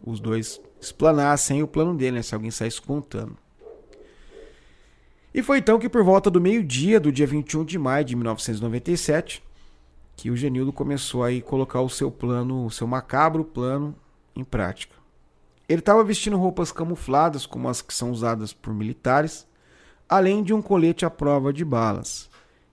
[0.05, 3.37] os dois explanassem o plano dele, né, se alguém saísse contando.
[5.33, 9.49] E foi então que, por volta do meio-dia do dia 21 de maio de 1997,
[10.21, 13.95] que o Genildo começou a colocar o seu plano, o seu macabro plano,
[14.37, 14.95] em prática.
[15.67, 19.47] Ele estava vestindo roupas camufladas, como as que são usadas por militares,
[20.07, 22.29] além de um colete à prova de balas.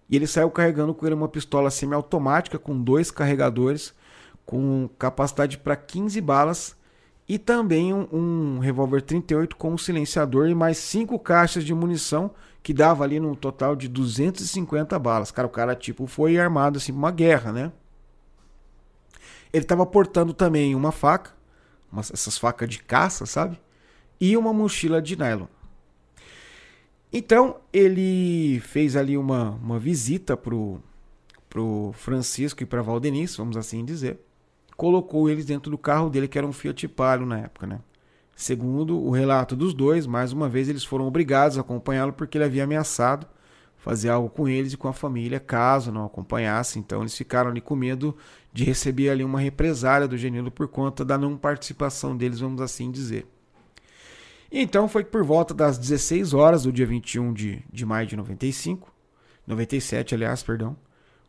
[0.09, 3.93] E ele saiu carregando com ele uma pistola semiautomática com dois carregadores,
[4.45, 6.75] com capacidade para 15 balas
[7.29, 12.29] e também um, um revólver 38 com um silenciador e mais cinco caixas de munição
[12.67, 15.31] que dava ali num total de 250 balas.
[15.31, 17.71] Cara, o cara tipo foi armado assim uma guerra, né?
[19.53, 21.31] Ele estava portando também uma faca,
[21.97, 23.57] essas facas de caça, sabe?
[24.19, 25.47] E uma mochila de nylon.
[27.09, 30.83] Então ele fez ali uma, uma visita pro,
[31.47, 34.19] pro Francisco e para Valdenice, vamos assim dizer
[34.75, 37.79] colocou eles dentro do carro dele, que era um Fiat Palio na época, né?
[38.37, 42.45] Segundo o relato dos dois, mais uma vez eles foram obrigados a acompanhá-lo porque ele
[42.45, 43.25] havia ameaçado
[43.77, 46.77] fazer algo com eles e com a família caso não acompanhasse.
[46.77, 48.15] Então eles ficaram ali com medo
[48.53, 52.91] de receber ali uma represália do Genilo por conta da não participação deles, vamos assim
[52.91, 53.25] dizer.
[54.51, 58.93] Então foi por volta das 16 horas do dia 21 de, de maio de 95,
[59.47, 60.77] 97, aliás, perdão,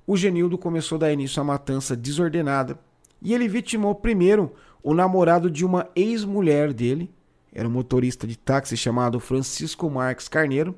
[0.07, 2.79] o Genildo começou a dar início à matança desordenada
[3.23, 7.11] e ele vitimou primeiro o namorado de uma ex-mulher dele,
[7.53, 10.77] era um motorista de táxi chamado Francisco Marques Carneiro,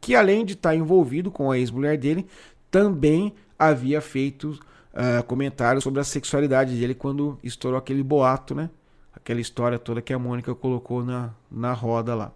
[0.00, 2.26] que além de estar envolvido com a ex-mulher dele,
[2.70, 8.70] também havia feito uh, comentários sobre a sexualidade dele quando estourou aquele boato, né?
[9.14, 12.32] Aquela história toda que a Mônica colocou na, na roda lá.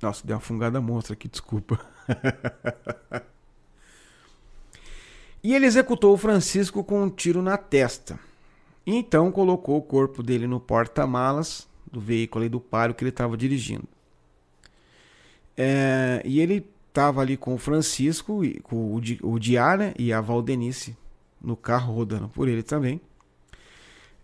[0.00, 1.80] Nossa, deu uma fungada monstra aqui, desculpa.
[5.42, 8.18] E ele executou o Francisco com um tiro na testa.
[8.90, 13.86] Então colocou o corpo dele no porta-malas do veículo do páreo que ele estava dirigindo.
[15.54, 20.22] É, e ele estava ali com o Francisco, com o, o Diá, né, e a
[20.22, 20.96] Valdenice
[21.38, 22.98] no carro rodando por ele também.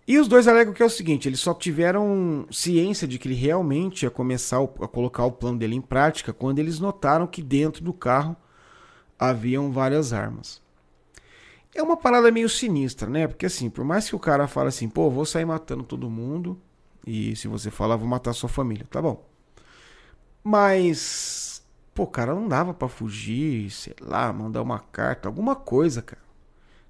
[0.09, 3.35] E os dois alegam que é o seguinte: eles só tiveram ciência de que ele
[3.35, 7.85] realmente ia começar a colocar o plano dele em prática quando eles notaram que dentro
[7.85, 8.35] do carro
[9.19, 10.64] haviam várias armas.
[11.75, 13.27] É uma parada meio sinistra, né?
[13.27, 16.61] Porque assim, por mais que o cara fale assim, pô, vou sair matando todo mundo,
[17.07, 19.25] e se você falar, vou matar sua família, tá bom.
[20.43, 26.23] Mas, pô, cara, não dava para fugir, sei lá, mandar uma carta, alguma coisa, cara.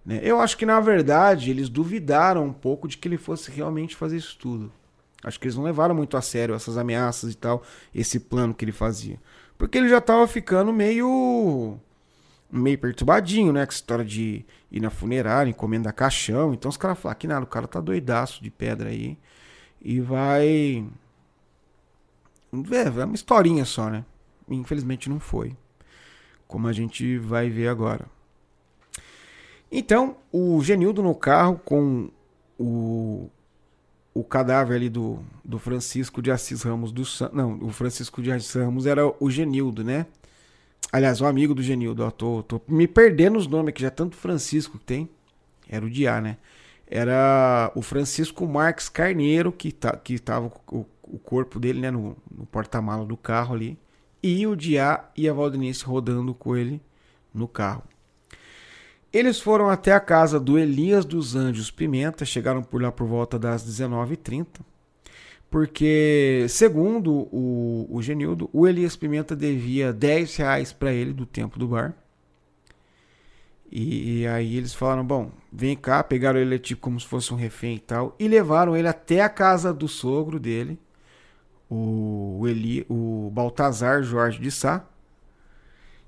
[0.04, 0.20] Né?
[0.22, 4.18] Eu acho que na verdade eles duvidaram um pouco de que ele fosse realmente fazer
[4.18, 4.70] isso tudo.
[5.22, 7.62] Acho que eles não levaram muito a sério essas ameaças e tal,
[7.94, 9.18] esse plano que ele fazia.
[9.56, 11.78] Porque ele já tava ficando meio
[12.54, 13.66] meio perturbadinho, né?
[13.66, 16.54] Com essa história de ir na funerária, encomenda caixão.
[16.54, 19.18] Então os caras falam que nada, o cara tá doidaço de pedra aí.
[19.82, 20.86] E vai.
[22.70, 24.04] É, é uma historinha só, né?
[24.48, 25.56] Infelizmente não foi.
[26.46, 28.06] Como a gente vai ver agora.
[29.70, 32.08] Então, o Genildo no carro com
[32.56, 33.28] o,
[34.14, 38.54] o cadáver ali do, do Francisco de Assis Ramos do Não, o Francisco de Assis
[38.54, 40.06] Ramos era o Genildo, né?
[40.92, 42.04] Aliás, o amigo do Genildo.
[42.04, 45.10] Ó, tô, tô me perdendo os nomes, que já tanto Francisco que tem.
[45.68, 46.36] Era o Diá, né?
[46.86, 52.16] Era o Francisco Marques Carneiro, que, tá, que tava o, o corpo dele né, no,
[52.30, 53.78] no porta-mala do carro ali.
[54.22, 56.80] E o Diá e a Valdenice rodando com ele
[57.32, 57.82] no carro.
[59.12, 63.38] Eles foram até a casa do Elias dos Anjos Pimenta, chegaram por lá por volta
[63.38, 64.46] das 19h30,
[65.54, 71.60] porque, segundo o, o Genildo, o Elias Pimenta devia 10 reais para ele do tempo
[71.60, 71.94] do bar.
[73.70, 77.36] E, e, aí eles falaram: bom, vem cá, pegaram ele tipo como se fosse um
[77.36, 80.76] refém e tal, e levaram ele até a casa do sogro dele,
[81.70, 84.84] o, Eli, o Baltazar Jorge de Sá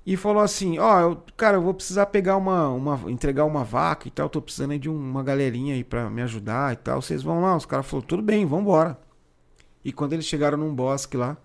[0.05, 3.09] e falou assim: Ó, oh, cara, eu vou precisar pegar uma, uma.
[3.09, 4.27] entregar uma vaca e tal.
[4.27, 7.01] Tô precisando de uma galerinha aí pra me ajudar e tal.
[7.01, 7.55] Vocês vão lá?
[7.55, 9.06] Os caras falaram: tudo bem, vambora.
[9.87, 11.37] E quando eles chegaram num bosque lá,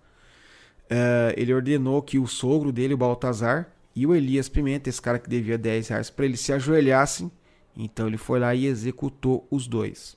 [0.90, 5.20] uh, ele ordenou que o sogro dele, o Baltazar, e o Elias Pimenta, esse cara
[5.20, 7.30] que devia 10 reais, pra eles se ajoelhassem.
[7.76, 10.16] Então ele foi lá e executou os dois.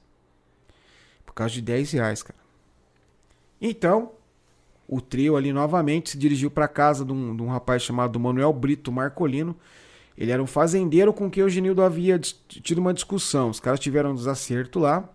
[1.23, 2.39] Por causa de 10 reais, cara.
[3.61, 4.13] Então,
[4.87, 8.51] o trio ali novamente se dirigiu para casa de um, de um, rapaz chamado Manuel
[8.51, 9.55] Brito Marcolino.
[10.17, 13.51] Ele era um fazendeiro com quem o Genildo havia tido uma discussão.
[13.51, 15.07] Os caras tiveram um desacerto lá.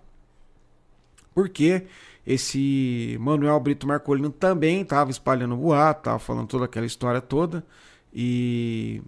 [1.34, 1.86] Porque
[2.26, 7.64] esse Manuel Brito Marcolino também estava espalhando boato, estava falando toda aquela história toda.
[8.12, 9.02] E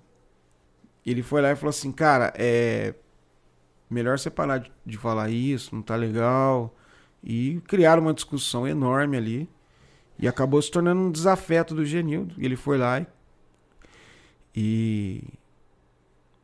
[1.05, 2.94] ele foi lá e falou assim: Cara, é
[3.90, 6.75] melhor você parar de, de falar isso, não tá legal.
[7.22, 9.48] E criaram uma discussão enorme ali.
[10.18, 12.35] E acabou se tornando um desafeto do Genildo.
[12.38, 13.05] E ele foi lá
[14.55, 15.25] e,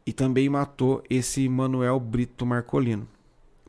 [0.07, 3.07] e também matou esse Manuel Brito Marcolino.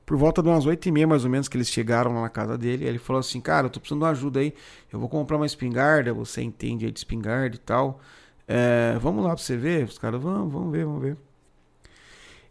[0.09, 2.29] Por volta de umas oito e meia, mais ou menos, que eles chegaram lá na
[2.29, 4.55] casa dele, ele falou assim, cara, eu tô precisando de uma ajuda aí,
[4.91, 7.99] eu vou comprar uma espingarda, você entende aí de espingarda e tal.
[8.47, 9.83] É, vamos lá pra você ver?
[9.83, 11.15] Os caras, vamos, vamos ver, vamos ver.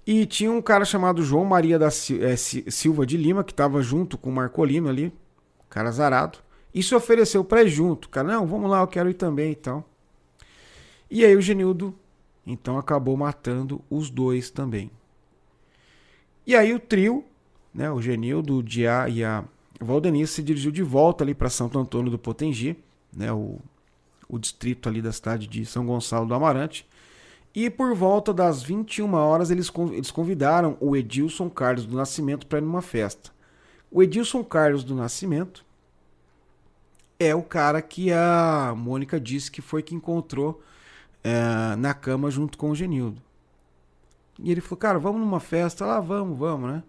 [0.07, 4.16] E tinha um cara chamado João Maria da é, Silva de Lima, que tava junto
[4.16, 5.12] com o Marcolino ali,
[5.68, 6.38] cara zarado.
[6.73, 8.09] E se ofereceu para ir junto.
[8.09, 9.85] Cara, não, vamos lá, eu quero ir também e tal.
[11.11, 11.92] E aí o Genildo,
[12.47, 14.92] então, acabou matando os dois também.
[16.47, 17.25] E aí o trio,
[17.78, 19.44] né, o Genildo, o Diá e a
[19.80, 22.76] Valdenice se dirigiu de volta ali para Santo Antônio do Potengi,
[23.16, 23.60] né, o,
[24.28, 26.84] o distrito ali da cidade de São Gonçalo do Amarante.
[27.54, 32.58] E por volta das 21 horas eles, eles convidaram o Edilson Carlos do Nascimento para
[32.58, 33.30] ir numa festa.
[33.92, 35.64] O Edilson Carlos do Nascimento
[37.16, 40.60] é o cara que a Mônica disse que foi que encontrou
[41.22, 43.22] é, na cama junto com o Genildo.
[44.40, 45.86] E ele falou, cara, vamos numa festa?
[45.86, 46.82] Lá, vamos, vamos, né?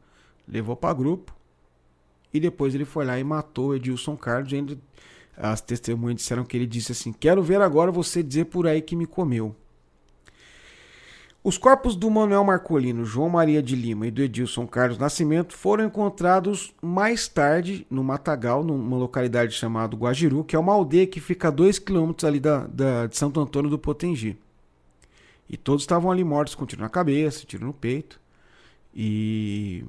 [0.50, 1.34] Levou para grupo.
[2.34, 4.52] E depois ele foi lá e matou Edilson Carlos.
[4.52, 4.78] E
[5.38, 8.96] as testemunhas disseram que ele disse assim: Quero ver agora você dizer por aí que
[8.96, 9.56] me comeu.
[11.42, 15.86] Os corpos do Manuel Marcolino, João Maria de Lima e do Edilson Carlos Nascimento foram
[15.86, 21.48] encontrados mais tarde no Matagal, numa localidade chamada Guajiru, que é uma aldeia que fica
[21.48, 24.38] a 2 quilômetros ali da, da, de Santo Antônio do Potengi.
[25.50, 28.20] E todos estavam ali mortos com tiro na cabeça, tiro no peito.
[28.94, 29.86] E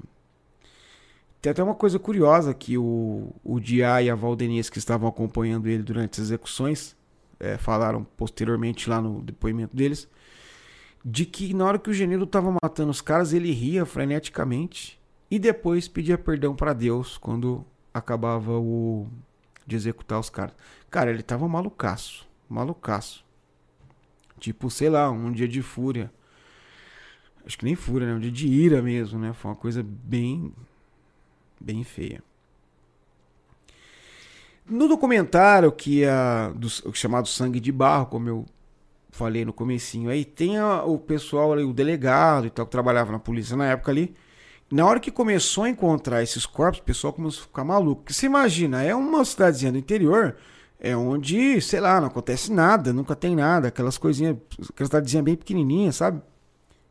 [1.40, 5.68] tem até uma coisa curiosa que o, o Diá e a Valdenias que estavam acompanhando
[5.68, 6.96] ele durante as execuções
[7.38, 10.09] é, falaram posteriormente lá no depoimento deles
[11.05, 15.00] de que na hora que o Genildo estava matando os caras, ele ria freneticamente
[15.31, 19.09] e depois pedia perdão para Deus quando acabava o
[19.66, 20.55] de executar os caras.
[20.90, 23.24] Cara, ele tava malucaço, malucaço.
[24.38, 26.12] Tipo, sei lá, um dia de fúria.
[27.46, 28.14] Acho que nem fúria, né?
[28.14, 29.33] Um dia de ira mesmo, né?
[29.33, 30.53] Foi uma coisa bem
[31.61, 32.23] bem feia.
[34.70, 36.12] No documentário que é
[36.55, 38.47] do, chamado Sangue de Barro, como eu
[39.11, 43.12] falei no comecinho aí, tem a, o pessoal ali, o delegado e tal, que trabalhava
[43.12, 44.14] na polícia na época ali.
[44.70, 48.03] Na hora que começou a encontrar esses corpos, o pessoal começou a ficar maluco.
[48.03, 50.37] Porque você imagina, é uma cidadezinha do interior,
[50.78, 54.37] é onde, sei lá, não acontece nada, nunca tem nada, aquelas coisinhas,
[54.68, 56.22] aquelas cidadezinha bem pequenininha, sabe?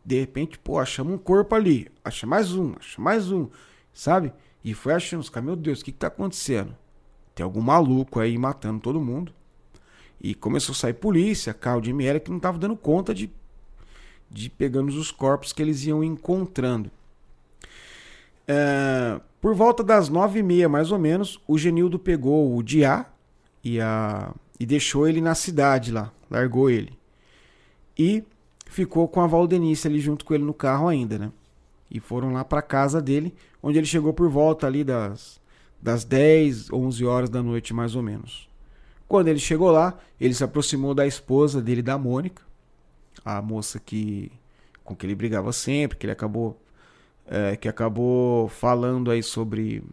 [0.03, 3.47] De repente, pô, achamos um corpo ali, acha mais um, acha mais um,
[3.93, 4.33] sabe?
[4.63, 6.75] E foi achando, os caras, meu Deus, o que que tá acontecendo?
[7.33, 9.31] Tem algum maluco aí matando todo mundo.
[10.21, 13.31] E começou a sair polícia, carro de ML que não estava dando conta de,
[14.29, 16.91] de pegando os corpos que eles iam encontrando.
[18.45, 23.05] É, por volta das nove e meia, mais ou menos, o Genildo pegou o Diá
[23.63, 26.97] e, a, e deixou ele na cidade lá, largou ele.
[27.97, 28.23] E
[28.65, 31.31] ficou com a Valdenice ali junto com ele no carro ainda, né?
[31.89, 35.39] E foram lá para casa dele, onde ele chegou por volta ali das,
[35.81, 38.49] das 10, 11 horas da noite mais ou menos.
[39.07, 42.43] Quando ele chegou lá, ele se aproximou da esposa dele, da Mônica,
[43.25, 44.31] a moça que
[44.83, 46.59] com que ele brigava sempre, que ele acabou
[47.27, 49.83] é, que acabou falando aí sobre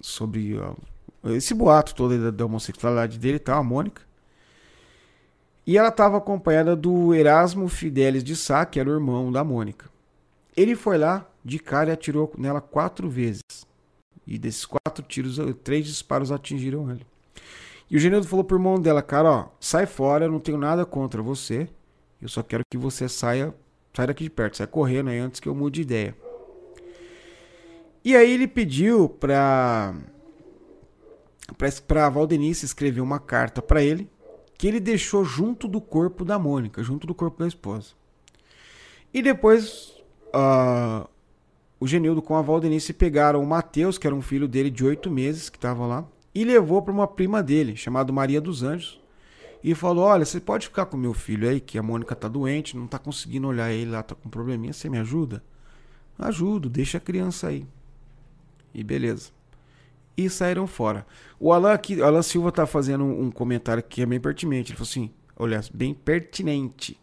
[0.00, 0.74] sobre ó,
[1.30, 4.02] esse boato todo da, da homossexualidade dele, tá, a Mônica.
[5.66, 9.90] E ela estava acompanhada do Erasmo Fidelis de Sá, que era o irmão da Mônica.
[10.56, 13.42] Ele foi lá de cara e atirou nela quatro vezes.
[14.26, 17.06] E desses quatro tiros, três disparos atingiram ele.
[17.88, 20.84] E o Genildo falou pro irmão dela, cara, ó, sai fora, eu não tenho nada
[20.84, 21.68] contra você.
[22.20, 23.54] Eu só quero que você saia,
[23.94, 26.16] saia daqui de perto, saia correndo aí antes que eu mude de ideia.
[28.04, 29.94] E aí ele pediu pra
[31.86, 34.10] para Valdenice escrever uma carta para ele
[34.58, 37.92] que ele deixou junto do corpo da Mônica, junto do corpo da esposa.
[39.14, 39.92] E depois
[40.34, 41.08] uh,
[41.78, 45.10] o Genildo com a Valdenice pegaram o Mateus, que era um filho dele de oito
[45.10, 49.00] meses, que estava lá, e levou para uma prima dele, chamada Maria dos Anjos,
[49.62, 52.76] e falou: Olha, você pode ficar com meu filho aí, que a Mônica tá doente,
[52.76, 55.42] não tá conseguindo olhar ele lá, tá com um probleminha, você me ajuda?
[56.18, 57.66] Ajudo, deixa a criança aí.
[58.74, 59.36] E beleza
[60.16, 61.06] e saíram fora.
[61.38, 64.72] O Alan, aqui, Alan Silva tá fazendo um comentário que é bem pertinente.
[64.72, 66.98] Ele falou assim: olha, bem pertinente.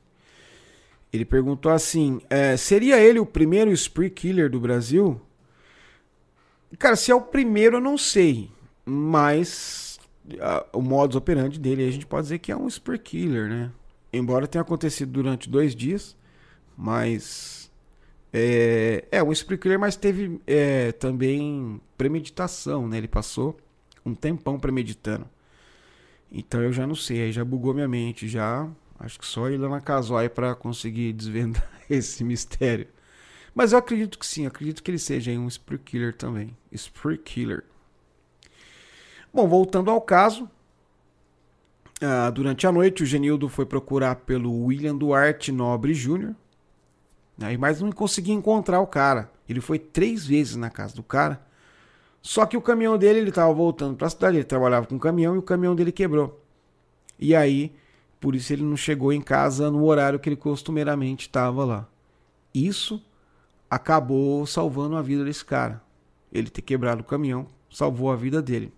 [1.13, 5.21] Ele perguntou assim: é, seria ele o primeiro spree killer do Brasil?
[6.79, 8.49] Cara, se é o primeiro, eu não sei.
[8.83, 9.99] Mas
[10.41, 13.71] a, o modus operandi dele, a gente pode dizer que é um spree killer, né?
[14.11, 16.15] Embora tenha acontecido durante dois dias,
[16.75, 17.63] mas
[18.33, 22.97] é, é um sprinkler, mas teve é, também premeditação, né?
[22.97, 23.55] Ele passou
[24.03, 25.27] um tempão premeditando.
[26.31, 28.67] Então eu já não sei, aí já bugou minha mente, já.
[28.99, 32.87] Acho que só ir lá na Casói para conseguir desvendar esse mistério.
[33.53, 36.55] Mas eu acredito que sim, acredito que ele seja um Spree Killer também.
[36.71, 37.63] Spree Killer.
[39.33, 40.49] Bom, voltando ao caso.
[42.01, 46.35] Uh, durante a noite, o Genildo foi procurar pelo William Duarte Nobre Jr.,
[47.41, 49.31] Aí, mas não conseguia encontrar o cara.
[49.47, 51.41] Ele foi três vezes na casa do cara.
[52.21, 54.37] Só que o caminhão dele, ele estava voltando para a cidade.
[54.37, 56.39] Ele trabalhava com o caminhão e o caminhão dele quebrou.
[57.19, 57.73] E aí,
[58.23, 61.89] por isso ele não chegou em casa no horário que ele costumeiramente estava lá.
[62.53, 63.03] Isso
[63.69, 65.83] acabou salvando a vida desse cara.
[66.31, 68.71] Ele ter quebrado o caminhão salvou a vida dele.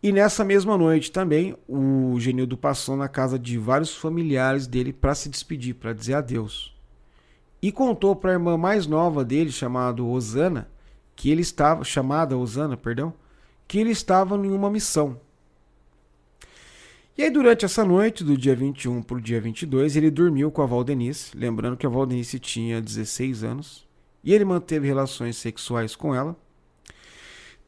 [0.00, 5.16] E nessa mesma noite também, o Genildo passou na casa de vários familiares dele para
[5.16, 6.72] se despedir, para dizer adeus
[7.64, 10.68] e contou para a irmã mais nova dele, chamada Osana,
[11.16, 13.14] que ele estava chamada Osana, perdão,
[13.66, 15.18] que ele estava em uma missão.
[17.16, 20.62] E aí durante essa noite, do dia 21 para o dia 22, ele dormiu com
[20.62, 23.86] a Valdenice, lembrando que a Valdenice tinha 16 anos,
[24.24, 26.36] e ele manteve relações sexuais com ela.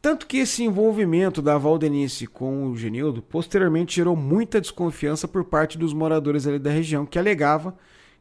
[0.02, 5.78] Tanto que esse envolvimento da Valdenice com o Genildo posteriormente gerou muita desconfiança por parte
[5.78, 7.76] dos moradores ali da região, que alegava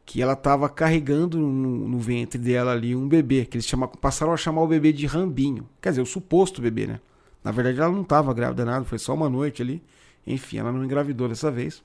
[0.05, 1.49] que ela estava carregando no,
[1.88, 5.07] no, ventre dela ali um bebê, que eles chama, passaram a chamar o bebê de
[5.07, 5.67] Rambinho.
[5.82, 6.99] Quer dizer, o suposto bebê, né?
[7.43, 9.82] Na verdade, ela não estava grávida nada, foi só uma noite ali.
[10.26, 11.84] Enfim, ela não engravidou dessa vez.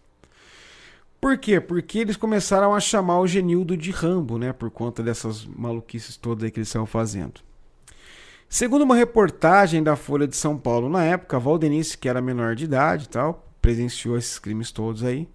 [1.21, 1.61] Por quê?
[1.61, 4.53] Porque eles começaram a chamar o Genildo de Rambo, né?
[4.53, 7.41] Por conta dessas maluquices todas aí que eles estavam fazendo.
[8.49, 12.65] Segundo uma reportagem da Folha de São Paulo na época, Valdenice, que era menor de
[12.65, 15.29] idade e tal, presenciou esses crimes todos aí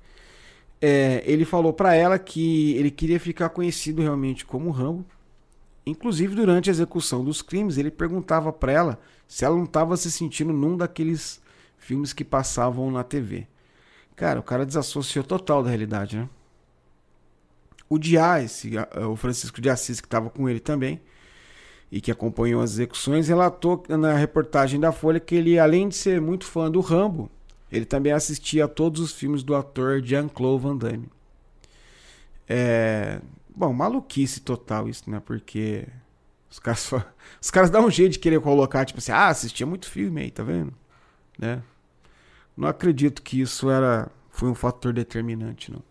[0.82, 5.06] é, ele falou para ela que ele queria ficar conhecido realmente como Rambo.
[5.86, 10.12] Inclusive, durante a execução dos crimes, ele perguntava para ela se ela não estava se
[10.12, 11.42] sentindo num daqueles
[11.86, 13.48] filmes que passavam na TV.
[14.16, 16.28] Cara, o cara desassociou total da realidade, né?
[17.88, 18.72] O Diá, esse,
[19.08, 21.00] o Francisco de Assis, que estava com ele também,
[21.92, 26.20] e que acompanhou as execuções, relatou na reportagem da Folha que ele, além de ser
[26.20, 27.30] muito fã do Rambo,
[27.72, 31.10] ele também assistia a todos os filmes do ator Jean-Claude Van Damme.
[32.50, 33.22] É...
[33.56, 35.22] Bom, maluquice total isso, né?
[35.24, 35.88] Porque
[36.50, 36.92] os caras,
[37.40, 40.32] os caras dão um jeito de querer colocar, tipo assim, ah, assistia muito filme aí,
[40.32, 40.74] tá vendo?
[41.38, 41.62] Né?
[42.56, 45.82] Não acredito que isso era foi um fator determinante, não.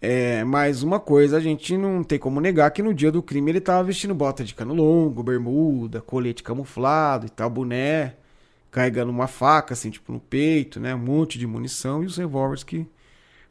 [0.00, 3.50] É, mas uma coisa a gente não tem como negar que no dia do crime
[3.50, 8.14] ele tava vestindo bota de cano longo, bermuda, colete camuflado e tal, boné
[8.70, 10.94] carregando uma faca, assim, tipo, no peito, né?
[10.94, 12.86] Um monte de munição e os revólveres que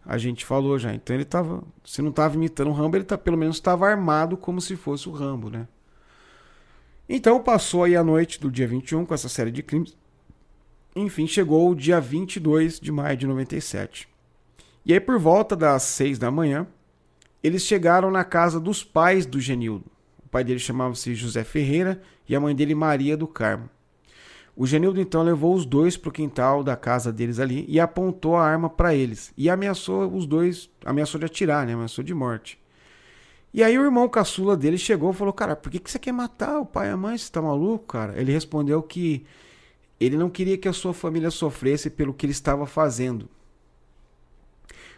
[0.06, 0.94] a gente falou já.
[0.94, 1.64] Então ele tava.
[1.84, 5.10] Se não tava imitando o Rambo, ele tá, pelo menos estava armado como se fosse
[5.10, 5.68] o Rambo, né?
[7.10, 9.96] Então passou aí a noite do dia 21 com essa série de crimes.
[11.00, 14.10] Enfim, chegou o dia 22 de maio de 97.
[14.84, 16.66] E aí, por volta das 6 da manhã,
[17.44, 19.86] eles chegaram na casa dos pais do Genildo.
[20.26, 23.70] O pai dele chamava-se José Ferreira e a mãe dele Maria do Carmo.
[24.56, 28.36] O Genildo então levou os dois para o quintal da casa deles ali e apontou
[28.36, 29.32] a arma para eles.
[29.38, 31.74] E ameaçou os dois, ameaçou de atirar, né?
[31.74, 32.60] Ameaçou de morte.
[33.54, 36.12] E aí o irmão caçula dele chegou e falou: Cara, por que, que você quer
[36.12, 37.16] matar o pai e a mãe?
[37.16, 38.20] Você tá maluco, cara?
[38.20, 39.24] Ele respondeu que
[40.00, 43.28] ele não queria que a sua família sofresse pelo que ele estava fazendo.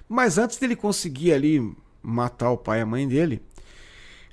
[0.08, 3.42] Mas antes dele conseguir ali matar o pai e a mãe dele,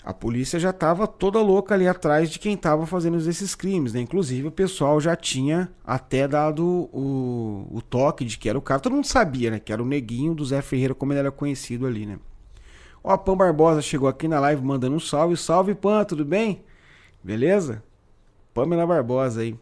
[0.02, 4.00] a polícia já estava toda louca ali atrás de quem estava fazendo esses crimes, né?
[4.00, 8.80] Inclusive o pessoal já tinha até dado o, o toque de que era o cara.
[8.80, 9.58] Todo mundo sabia, né?
[9.58, 12.18] Que era o neguinho do Zé Ferreira, como ele era conhecido ali, né?
[13.02, 15.36] Ó, Pan Barbosa chegou aqui na live mandando um salve.
[15.36, 16.64] Salve, Pan, tudo bem?
[17.22, 17.82] Beleza?
[18.54, 19.58] Pamela Barbosa aí.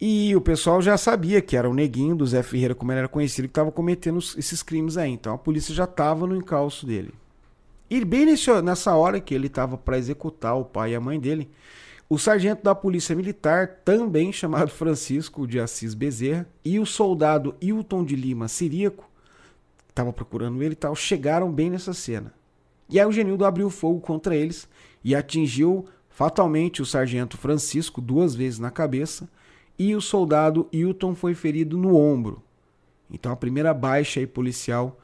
[0.00, 3.08] E o pessoal já sabia que era o neguinho do Zé Ferreira, como ele era
[3.08, 5.10] conhecido, que estava cometendo esses crimes aí.
[5.10, 7.12] Então a polícia já estava no encalço dele.
[7.90, 11.18] E bem nesse, nessa hora que ele estava para executar o pai e a mãe
[11.18, 11.50] dele,
[12.08, 18.04] o sargento da Polícia Militar, também chamado Francisco de Assis Bezerra, e o soldado Hilton
[18.04, 19.08] de Lima Siríaco,
[19.88, 22.32] estava procurando ele e tal, chegaram bem nessa cena.
[22.88, 24.68] E aí o Genildo abriu fogo contra eles
[25.02, 29.28] e atingiu fatalmente o sargento Francisco duas vezes na cabeça
[29.78, 32.42] e o soldado Hilton foi ferido no ombro.
[33.10, 34.98] Então a primeira baixa aí policial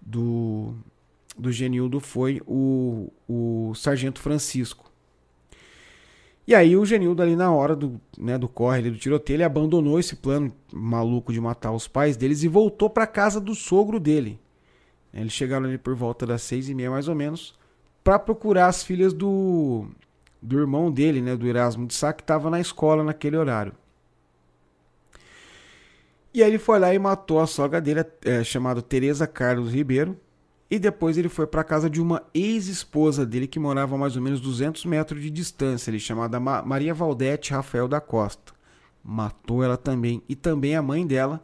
[0.00, 0.74] do,
[1.36, 4.90] do Genildo foi o, o Sargento Francisco.
[6.46, 10.00] E aí o Genildo ali na hora do, né, do corre, do tiroteio, ele abandonou
[10.00, 14.40] esse plano maluco de matar os pais deles e voltou para casa do sogro dele.
[15.12, 17.58] Eles chegaram ali por volta das seis e meia mais ou menos
[18.02, 19.86] para procurar as filhas do,
[20.40, 23.72] do irmão dele, né, do Erasmo de Sá, que estava na escola naquele horário.
[26.32, 30.16] E aí ele foi lá e matou a sogra dele, é, chamada Teresa Carlos Ribeiro,
[30.70, 34.14] e depois ele foi para a casa de uma ex-esposa dele que morava a mais
[34.14, 38.52] ou menos 200 metros de distância, ele chamada Maria Valdete Rafael da Costa.
[39.02, 41.42] Matou ela também e também a mãe dela,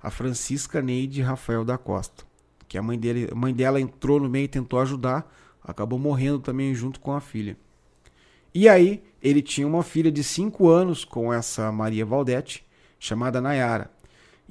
[0.00, 2.24] a Francisca Neide Rafael da Costa,
[2.68, 5.28] que a mãe dele, a mãe dela entrou no meio e tentou ajudar,
[5.64, 7.56] acabou morrendo também junto com a filha.
[8.54, 12.64] E aí ele tinha uma filha de 5 anos com essa Maria Valdete,
[12.98, 13.90] chamada Nayara.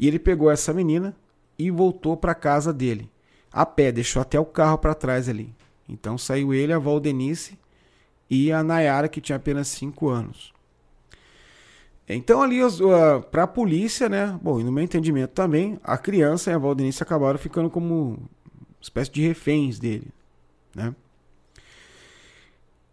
[0.02, 1.16] E ele pegou essa menina
[1.58, 3.10] e voltou para casa dele
[3.52, 5.54] a pé, deixou até o carro para trás ali.
[5.88, 7.60] Então saiu ele, a Valdenice
[8.30, 10.54] e a Nayara, que tinha apenas 5 anos.
[12.08, 12.60] Então ali
[13.30, 14.40] para a polícia, né?
[14.42, 18.18] Bom, e no meu entendimento também, a criança e a Valdenice acabaram ficando como
[18.80, 20.08] espécie de reféns dele,
[20.74, 20.96] né?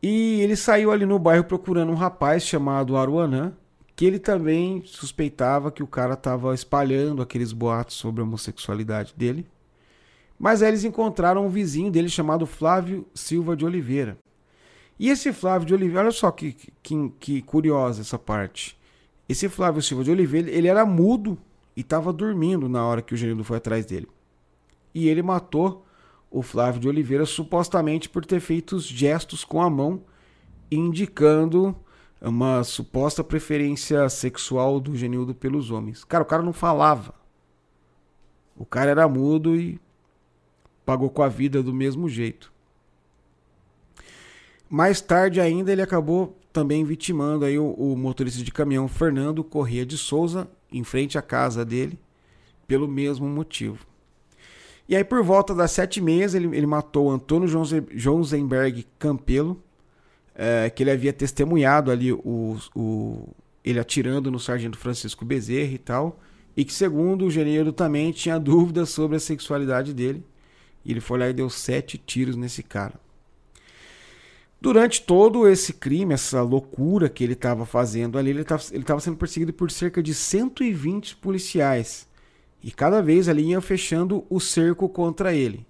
[0.03, 3.53] E ele saiu ali no bairro procurando um rapaz chamado Aruanã,
[3.99, 9.45] que ele também suspeitava que o cara estava espalhando aqueles boatos sobre a homossexualidade dele.
[10.39, 14.17] Mas aí eles encontraram um vizinho dele chamado Flávio Silva de Oliveira.
[15.01, 18.79] E esse Flávio de Oliveira, olha só que, que, que curiosa essa parte.
[19.29, 21.37] Esse Flávio Silva de Oliveira, ele era mudo
[21.77, 24.07] e estava dormindo na hora que o Genildo foi atrás dele.
[24.95, 25.85] E ele matou
[26.31, 30.03] o Flávio de Oliveira supostamente por ter feito gestos com a mão
[30.71, 31.75] indicando
[32.21, 36.05] uma suposta preferência sexual do Genildo pelos homens.
[36.05, 37.15] Cara, o cara não falava.
[38.57, 39.81] O cara era mudo e
[40.85, 42.53] pagou com a vida do mesmo jeito.
[44.69, 49.87] Mais tarde ainda ele acabou também vitimando aí o, o motorista de caminhão Fernando Corrêa
[49.87, 51.99] de Souza em frente à casa dele
[52.67, 53.87] pelo mesmo motivo.
[54.89, 57.49] E aí por volta das sete meses ele, ele matou Antônio
[57.93, 59.63] Jonsenberg Campelo,
[60.39, 63.29] é, que ele havia testemunhado ali o, o,
[63.65, 66.21] ele atirando no sargento Francisco Bezerra e tal,
[66.57, 70.25] e que segundo o Geneiro também tinha dúvidas sobre a sexualidade dele
[70.85, 72.95] e ele foi lá e deu sete tiros nesse cara.
[74.61, 79.53] Durante todo esse crime, essa loucura que ele estava fazendo ali, ele estava sendo perseguido
[79.53, 82.09] por cerca de 120 policiais.
[82.61, 85.65] E cada vez ali iam fechando o cerco contra ele.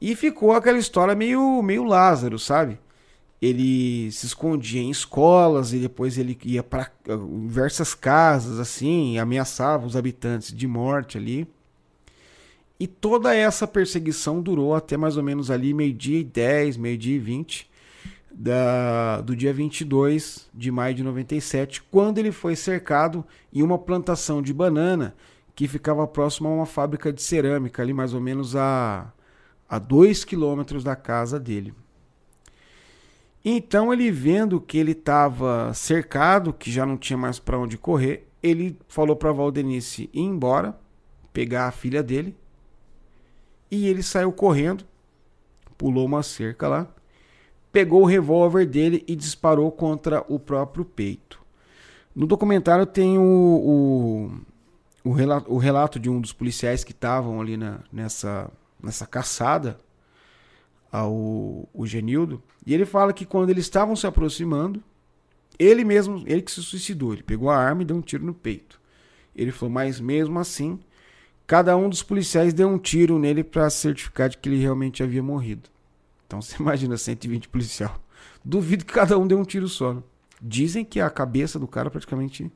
[0.00, 2.80] E ficou aquela história meio, meio Lázaro, sabe?
[3.40, 6.90] Ele se escondia em escolas e depois ele ia para
[7.42, 11.48] diversas casas, assim, ameaçava os habitantes de morte ali.
[12.78, 17.18] E toda essa perseguição durou até mais ou menos ali meio-dia e 10, meio-dia e
[17.18, 17.70] 20
[18.30, 24.40] da, do dia 22 de maio de 97, quando ele foi cercado em uma plantação
[24.40, 25.14] de banana
[25.54, 29.12] que ficava próximo a uma fábrica de cerâmica, ali mais ou menos a,
[29.68, 31.74] a 2 quilômetros da casa dele.
[33.44, 38.28] Então ele vendo que ele estava cercado, que já não tinha mais para onde correr,
[38.42, 40.78] ele falou para Valdenice ir embora,
[41.32, 42.36] pegar a filha dele,
[43.70, 44.84] e ele saiu correndo,
[45.78, 46.88] pulou uma cerca lá,
[47.72, 51.40] pegou o revólver dele e disparou contra o próprio peito.
[52.14, 57.40] No documentário tem o, o, o, relato, o relato de um dos policiais que estavam
[57.40, 58.50] ali na, nessa,
[58.82, 59.78] nessa caçada
[60.92, 64.82] ao Genildo, e ele fala que quando eles estavam se aproximando,
[65.58, 68.34] ele mesmo, ele que se suicidou, ele pegou a arma e deu um tiro no
[68.34, 68.80] peito.
[69.36, 70.80] Ele falou, mas mesmo assim,
[71.46, 75.22] cada um dos policiais deu um tiro nele para certificar de que ele realmente havia
[75.22, 75.68] morrido.
[76.26, 78.00] Então você imagina 120 policial.
[78.44, 79.94] Duvido que cada um deu um tiro só.
[79.94, 80.02] Né?
[80.40, 82.50] Dizem que a cabeça do cara praticamente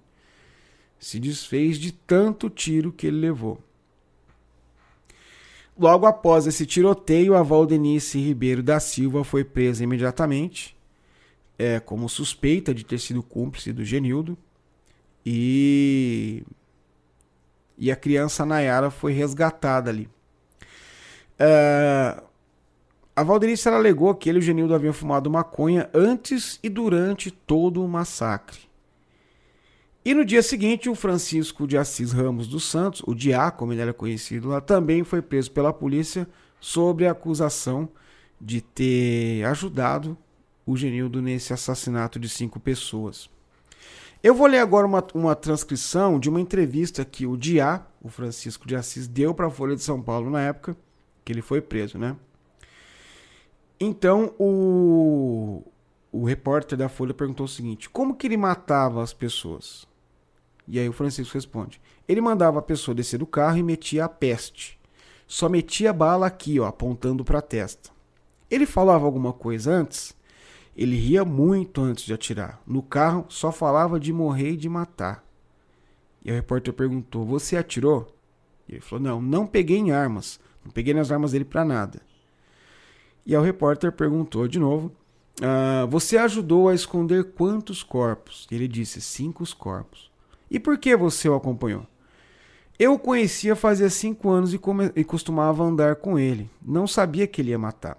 [0.99, 3.63] se desfez de tanto tiro que ele levou.
[5.77, 10.75] Logo após esse tiroteio, a Valdenice Ribeiro da Silva foi presa imediatamente
[11.59, 14.37] é, como suspeita de ter sido cúmplice do Genildo.
[15.25, 16.43] E,
[17.79, 20.09] e a criança Nayara foi resgatada ali.
[21.39, 22.23] É,
[23.17, 27.83] a Valderice alegou que ele e o Genildo haviam fumado maconha antes e durante todo
[27.83, 28.59] o massacre.
[30.05, 33.81] E no dia seguinte, o Francisco de Assis Ramos dos Santos, o Diá, como ele
[33.81, 36.29] era conhecido lá, também foi preso pela polícia
[36.61, 37.89] sobre a acusação
[38.39, 40.17] de ter ajudado
[40.67, 43.31] o Genildo nesse assassinato de cinco pessoas.
[44.23, 48.69] Eu vou ler agora uma, uma transcrição de uma entrevista que o Diá, o Francisco
[48.69, 50.77] de Assis, deu para a Folha de São Paulo na época
[51.25, 52.15] que ele foi preso, né?
[53.81, 55.63] Então o,
[56.13, 59.87] o repórter da Folha perguntou o seguinte: como que ele matava as pessoas?
[60.67, 64.09] E aí o Francisco responde: ele mandava a pessoa descer do carro e metia a
[64.09, 64.79] peste.
[65.27, 67.91] Só metia a bala aqui, ó, apontando para a testa.
[68.51, 70.15] Ele falava alguma coisa antes?
[70.77, 72.61] Ele ria muito antes de atirar.
[72.67, 75.25] No carro só falava de morrer e de matar.
[76.25, 78.07] E o repórter perguntou: Você atirou?
[78.69, 80.39] E ele falou: Não, não peguei em armas.
[80.65, 82.01] Não peguei nas armas dele para nada.
[83.25, 84.93] E o repórter perguntou de novo:
[85.41, 88.47] ah, Você ajudou a esconder quantos corpos?
[88.51, 90.14] E ele disse: Cinco corpos.
[90.55, 91.85] E por que você o acompanhou?
[92.79, 94.61] Eu o conhecia fazia cinco anos e,
[94.95, 96.49] e costumava andar com ele.
[96.65, 97.99] Não sabia que ele ia matar.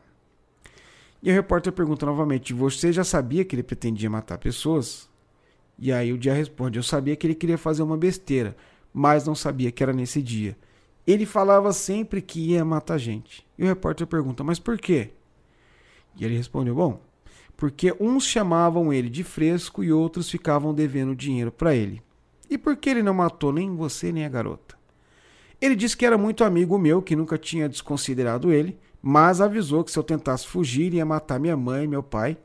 [1.22, 5.10] E o repórter pergunta novamente: Você já sabia que ele pretendia matar pessoas?
[5.78, 8.56] E aí o dia responde: Eu sabia que ele queria fazer uma besteira,
[8.94, 10.58] mas não sabia que era nesse dia.
[11.06, 13.46] Ele falava sempre que ia matar gente.
[13.58, 15.10] E o repórter pergunta: Mas por quê?
[16.16, 17.02] E ele respondeu: Bom,
[17.58, 22.02] porque uns chamavam ele de fresco e outros ficavam devendo dinheiro para ele.
[22.50, 24.76] E por que ele não matou nem você nem a garota?
[25.60, 29.92] Ele disse que era muito amigo meu, que nunca tinha desconsiderado ele, mas avisou que
[29.92, 32.38] se eu tentasse fugir ia matar minha mãe e meu pai.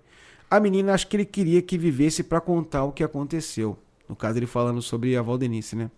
[0.50, 3.78] A menina acho que ele queria que vivesse para contar o que aconteceu.
[4.08, 5.90] No caso, ele falando sobre a Valdenice, né?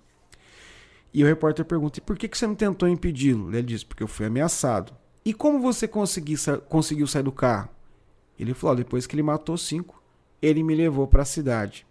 [1.14, 3.48] E o repórter pergunta: e por que, que você não tentou impedi-lo?
[3.50, 4.92] Ele diz: porque eu fui ameaçado.
[5.24, 6.34] E como você consegui,
[6.68, 7.68] conseguiu sair do carro?
[8.38, 10.02] Ele falou: depois que ele matou cinco,
[10.40, 11.86] ele me levou para a cidade.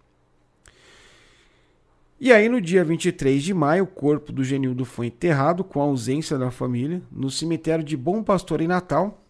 [2.24, 5.86] E aí, no dia 23 de maio, o corpo do Genildo foi enterrado com a
[5.86, 9.26] ausência da família no cemitério de Bom Pastor em Natal,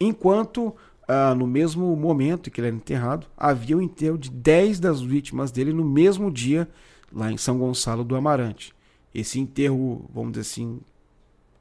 [0.00, 0.74] enquanto,
[1.06, 5.52] ah, no mesmo momento que ele era enterrado, havia o enterro de 10 das vítimas
[5.52, 6.66] dele no mesmo dia,
[7.12, 8.72] lá em São Gonçalo do Amarante.
[9.14, 10.80] Esse enterro, vamos dizer assim,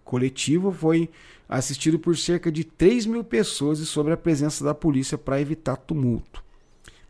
[0.05, 1.09] coletivo foi
[1.49, 5.75] assistido por cerca de 3 mil pessoas e sobre a presença da polícia para evitar
[5.75, 6.41] tumulto.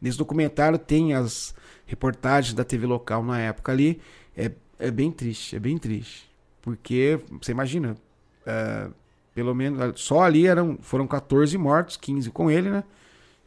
[0.02, 1.54] Nesse documentário tem as
[1.90, 4.00] reportagens da TV local na época ali,
[4.38, 6.30] é, é bem triste, é bem triste.
[6.62, 7.98] Porque, você imagina,
[8.46, 8.88] é,
[9.34, 12.84] pelo menos, só ali eram, foram 14 mortos, 15 com ele, né?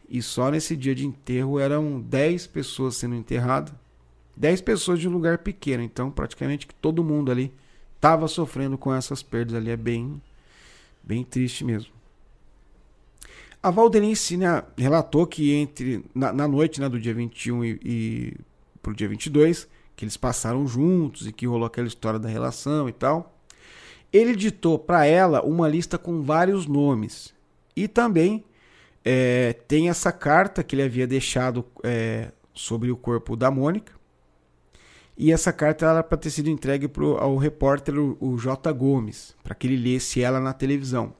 [0.09, 3.72] E só nesse dia de enterro eram 10 pessoas sendo enterradas.
[4.36, 7.53] 10 pessoas de um lugar pequeno, então praticamente todo mundo ali
[7.95, 9.70] estava sofrendo com essas perdas ali.
[9.70, 10.20] É bem,
[11.03, 11.93] bem triste mesmo.
[13.62, 18.36] A Valdenice né, relatou que entre na, na, noite né, do dia 21 e, e
[18.82, 22.92] pro dia 22, que eles passaram juntos e que rolou aquela história da relação e
[22.92, 23.38] tal.
[24.12, 27.32] Ele ditou para ela uma lista com vários nomes.
[27.76, 28.44] E também
[29.04, 33.92] é, tem essa carta que ele havia deixado é, sobre o corpo da Mônica.
[35.16, 38.72] E essa carta era para ter sido entregue pro, ao repórter o, o J.
[38.72, 41.14] Gomes, para que ele lesse ela na televisão.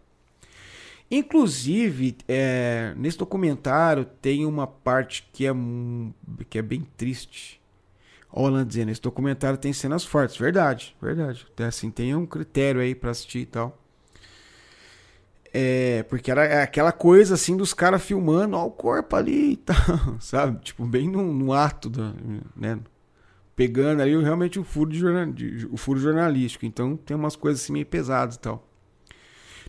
[1.14, 5.52] Inclusive, é, nesse documentário tem uma parte que é,
[6.48, 7.60] que é bem triste.
[8.32, 10.38] Olha, dizendo, esse documentário tem cenas fortes.
[10.38, 11.46] Verdade, verdade.
[11.58, 13.78] Assim, tem um critério aí para assistir e tal.
[15.52, 19.76] É, porque era aquela coisa assim dos caras filmando, ó, o corpo ali e tal,
[20.18, 20.60] sabe?
[20.62, 22.14] Tipo, bem no, no ato, do,
[22.56, 22.80] né?
[23.54, 26.64] pegando ali realmente o furo, de jornal, de, o furo jornalístico.
[26.64, 28.66] Então tem umas coisas assim meio pesadas e tal.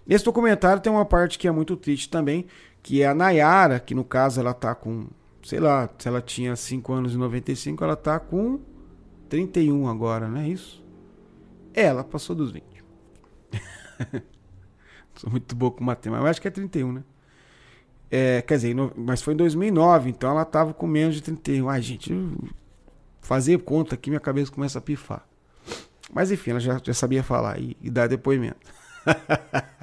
[0.06, 2.46] Nesse documentário tem uma parte que é muito triste também,
[2.82, 5.08] que é a Nayara, que no caso ela tá com,
[5.42, 8.60] sei lá, se ela tinha 5 anos em 95, ela tá com
[9.30, 10.84] 31 agora, não é isso?
[11.74, 12.64] Ela passou dos 20.
[15.16, 17.04] Sou muito bom com matemática, mas acho que é 31, né?
[18.12, 21.70] É, quer dizer, mas foi em 2009, então ela tava com menos de 31.
[21.70, 22.14] Ai, gente,
[23.22, 25.26] fazer conta aqui, minha cabeça começa a pifar.
[26.14, 28.60] Mas enfim, ela já, já sabia falar e, e dar depoimento.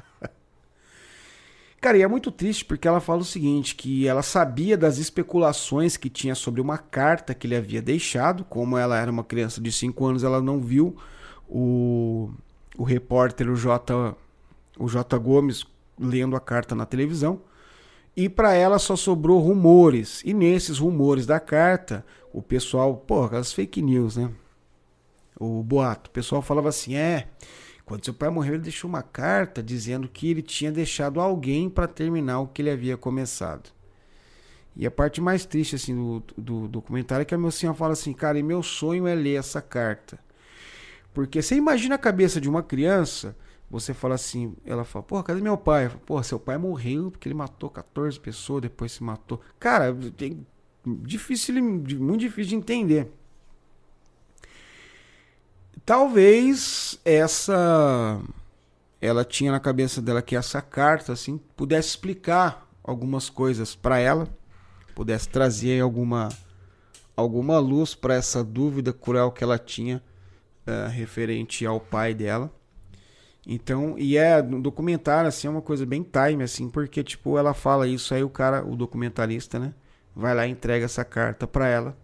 [1.81, 5.97] Cara, e é muito triste porque ela fala o seguinte, que ela sabia das especulações
[5.97, 9.73] que tinha sobre uma carta que ele havia deixado, como ela era uma criança de
[9.73, 10.95] 5 anos, ela não viu
[11.49, 12.31] o,
[12.77, 14.15] o repórter, o J,
[14.79, 15.65] o J Gomes,
[15.99, 17.41] lendo a carta na televisão.
[18.15, 20.21] E para ela só sobrou rumores.
[20.25, 24.31] E nesses rumores da carta, o pessoal, pô, aquelas fake news, né?
[25.39, 26.11] O boato.
[26.11, 27.29] O pessoal falava assim: é,
[27.91, 31.89] quando seu pai morreu, ele deixou uma carta dizendo que ele tinha deixado alguém para
[31.89, 33.69] terminar o que ele havia começado.
[34.77, 38.13] E a parte mais triste assim do, do documentário é que a senhor fala assim,
[38.13, 40.21] cara, e meu sonho é ler essa carta.
[41.13, 43.37] Porque você imagina a cabeça de uma criança,
[43.69, 45.91] você fala assim, ela fala, pô, cadê meu pai?
[46.07, 49.41] Pô, seu pai morreu porque ele matou 14 pessoas, depois se matou.
[49.59, 50.47] Cara, tem
[50.87, 53.13] difícil, muito difícil de entender.
[55.85, 58.21] Talvez essa
[59.01, 64.29] ela tinha na cabeça dela que essa carta assim pudesse explicar algumas coisas para ela,
[64.95, 66.29] pudesse trazer alguma
[67.17, 70.03] alguma luz para essa dúvida cruel que ela tinha
[70.67, 72.51] uh, referente ao pai dela.
[73.47, 77.55] Então, e é no documentário assim, é uma coisa bem time assim, porque tipo, ela
[77.55, 79.75] fala isso aí o cara, o documentarista, né,
[80.15, 81.97] vai lá e entrega essa carta para ela.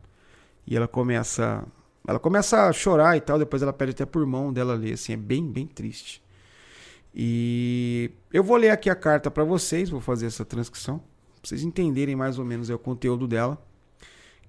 [0.66, 1.64] E ela começa
[2.06, 5.12] ela começa a chorar e tal, depois ela pede até por mão dela ler, assim,
[5.12, 6.22] é bem, bem triste.
[7.12, 11.62] E eu vou ler aqui a carta para vocês, vou fazer essa transcrição, pra vocês
[11.62, 13.60] entenderem mais ou menos é o conteúdo dela,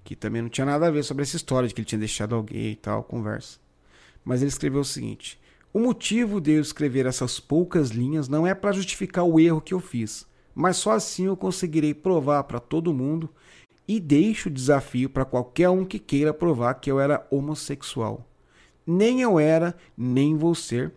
[0.04, 2.34] que também não tinha nada a ver sobre essa história de que ele tinha deixado
[2.34, 3.58] alguém e tal, conversa.
[4.24, 5.40] Mas ele escreveu o seguinte:
[5.72, 9.74] O motivo de eu escrever essas poucas linhas não é para justificar o erro que
[9.74, 13.30] eu fiz, mas só assim eu conseguirei provar para todo mundo
[13.88, 18.28] e deixo o desafio para qualquer um que queira provar que eu era homossexual.
[18.86, 20.92] Nem eu era, nem vou ser.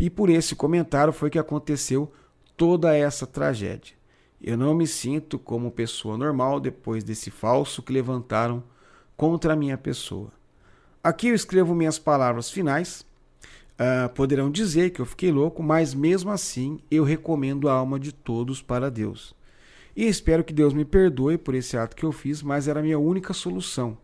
[0.00, 2.12] E por esse comentário foi que aconteceu
[2.56, 3.94] toda essa tragédia.
[4.40, 8.62] Eu não me sinto como pessoa normal depois desse falso que levantaram
[9.16, 10.32] contra a minha pessoa.
[11.02, 13.06] Aqui eu escrevo minhas palavras finais.
[13.74, 18.12] Uh, poderão dizer que eu fiquei louco, mas mesmo assim eu recomendo a alma de
[18.12, 19.37] todos para Deus.
[19.98, 22.82] E espero que Deus me perdoe por esse ato que eu fiz, mas era a
[22.84, 23.98] minha única solução.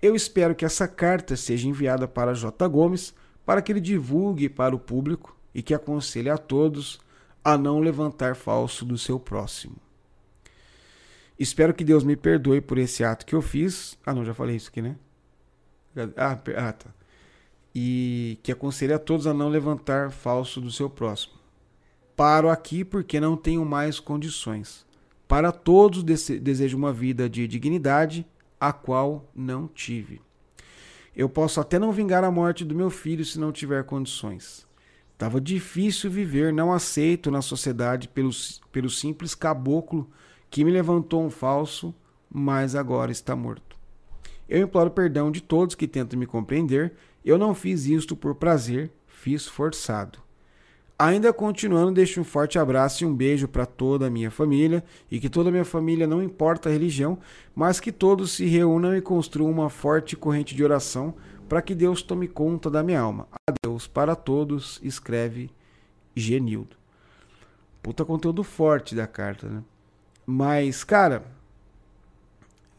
[0.00, 2.66] Eu espero que essa carta seja enviada para J.
[2.66, 3.12] Gomes
[3.44, 6.98] para que ele divulgue para o público e que aconselhe a todos
[7.44, 9.76] a não levantar falso do seu próximo.
[11.38, 13.98] Espero que Deus me perdoe por esse ato que eu fiz.
[14.06, 14.96] Ah, não, já falei isso aqui, né?
[16.16, 16.88] Ah, ah tá.
[17.74, 21.34] E que aconselhe a todos a não levantar falso do seu próximo.
[22.16, 24.85] Paro aqui porque não tenho mais condições.
[25.28, 28.26] Para todos desejo uma vida de dignidade,
[28.60, 30.20] a qual não tive.
[31.14, 34.66] Eu posso até não vingar a morte do meu filho se não tiver condições.
[35.18, 38.30] Tava difícil viver, não aceito na sociedade pelo,
[38.70, 40.10] pelo simples caboclo
[40.50, 41.94] que me levantou um falso,
[42.30, 43.76] mas agora está morto.
[44.48, 46.92] Eu imploro perdão de todos que tentam me compreender.
[47.24, 50.25] Eu não fiz isto por prazer, fiz forçado.
[50.98, 55.20] Ainda continuando, deixo um forte abraço e um beijo para toda a minha família e
[55.20, 57.18] que toda a minha família, não importa a religião,
[57.54, 61.14] mas que todos se reúnam e construam uma forte corrente de oração
[61.46, 63.28] para que Deus tome conta da minha alma.
[63.46, 65.50] Adeus para todos, escreve
[66.14, 66.76] Genildo.
[67.82, 69.62] Puta conteúdo forte da carta, né?
[70.24, 71.24] Mas, cara,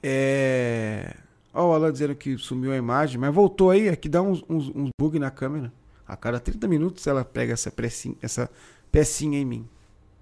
[0.02, 1.16] é.
[1.54, 4.90] Ó, ela dizendo que sumiu a imagem, mas voltou aí, aqui dá uns, uns, uns
[5.00, 5.72] bug na câmera.
[6.08, 8.50] A cada 30 minutos ela pega essa, pecinha, essa
[8.92, 9.68] pecinha em mim.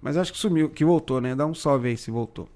[0.00, 1.34] Mas acho que sumiu, que voltou, né?
[1.34, 2.48] Dá um salve aí se voltou.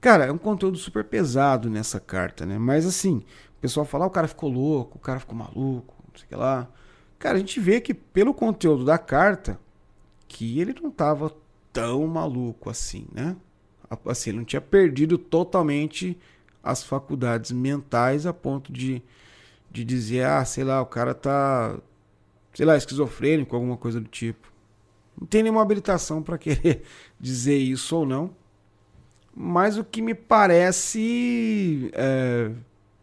[0.00, 2.58] Cara, é um conteúdo super pesado nessa carta, né?
[2.58, 3.22] Mas assim,
[3.56, 6.28] o pessoal fala, ah, o cara ficou louco, o cara ficou maluco, não sei o
[6.28, 6.68] que lá.
[7.18, 9.58] Cara, a gente vê que pelo conteúdo da carta,
[10.28, 11.34] que ele não tava
[11.72, 13.34] tão maluco assim, né?
[14.06, 16.18] Assim, ele não tinha perdido totalmente
[16.62, 19.02] as faculdades mentais a ponto de
[19.74, 21.76] de dizer, ah, sei lá, o cara tá,
[22.54, 24.52] sei lá, esquizofrênico, alguma coisa do tipo.
[25.20, 26.84] Não tem nenhuma habilitação para querer
[27.18, 28.30] dizer isso ou não.
[29.34, 32.52] Mas o que me parece é,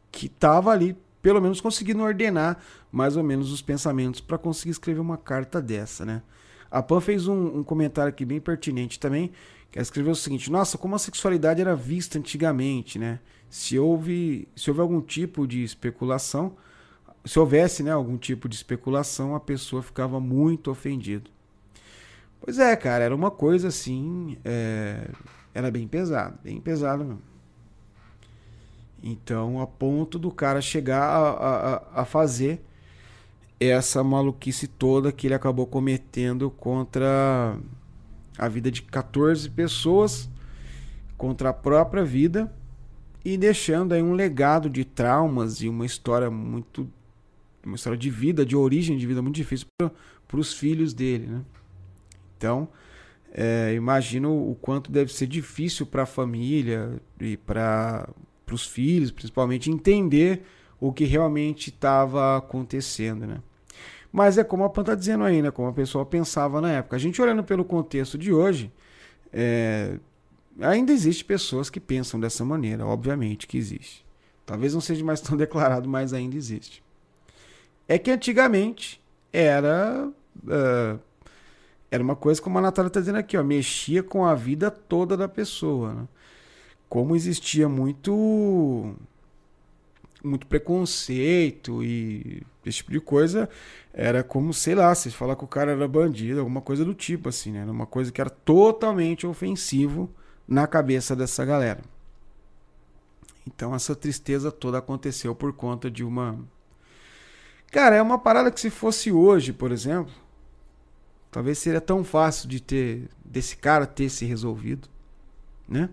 [0.10, 2.58] que tava ali, pelo menos conseguindo ordenar
[2.90, 6.22] mais ou menos os pensamentos para conseguir escrever uma carta dessa, né?
[6.70, 9.30] A Pan fez um, um comentário aqui bem pertinente também,
[9.72, 13.20] que ela escreveu o seguinte: Nossa, como a sexualidade era vista antigamente, né?
[13.50, 16.56] Se houve, se houve algum tipo de especulação,
[17.26, 21.30] se houvesse né, algum tipo de especulação, a pessoa ficava muito ofendida.
[22.40, 24.38] Pois é, cara, era uma coisa assim.
[24.44, 25.08] É,
[25.54, 27.22] era bem pesado, bem pesado mesmo.
[29.04, 32.62] Então, a ponto do cara chegar a, a, a fazer
[33.60, 37.58] essa maluquice toda que ele acabou cometendo contra
[38.38, 40.30] a vida de 14 pessoas,
[41.18, 42.52] contra a própria vida
[43.24, 46.90] e deixando aí um legado de traumas e uma história muito
[47.64, 49.68] uma história de vida, de origem de vida muito difícil
[50.28, 51.42] para os filhos dele, né?
[52.36, 52.68] Então,
[53.32, 58.10] é, imagino o quanto deve ser difícil para a família e para
[58.52, 60.44] os filhos, principalmente, entender
[60.80, 63.38] o que realmente estava acontecendo, né?
[64.12, 65.52] Mas é como a Pan está dizendo aí, né?
[65.52, 66.96] Como a pessoa pensava na época.
[66.96, 68.72] A gente olhando pelo contexto de hoje,
[69.32, 69.98] é,
[70.60, 74.06] ainda existe pessoas que pensam dessa maneira, obviamente que existe.
[74.46, 76.84] Talvez não seja mais tão declarado, mas ainda existe.
[77.88, 79.02] É que antigamente
[79.32, 80.10] era.
[80.44, 81.00] Uh,
[81.90, 85.18] era uma coisa como a Natália está dizendo aqui, ó, mexia com a vida toda
[85.18, 85.94] da pessoa.
[85.94, 86.08] Né?
[86.88, 88.96] Como existia muito
[90.24, 93.50] muito preconceito e esse tipo de coisa,
[93.94, 97.30] era como, sei lá, se falar que o cara era bandido, alguma coisa do tipo,
[97.30, 97.66] assim, né?
[97.66, 100.10] Uma coisa que era totalmente ofensivo
[100.48, 101.82] na cabeça dessa galera.
[103.46, 106.40] Então essa tristeza toda aconteceu por conta de uma.
[107.72, 110.14] Cara, é uma parada que se fosse hoje, por exemplo,
[111.32, 114.88] talvez seria tão fácil de ter desse cara ter se resolvido,
[115.68, 115.90] né?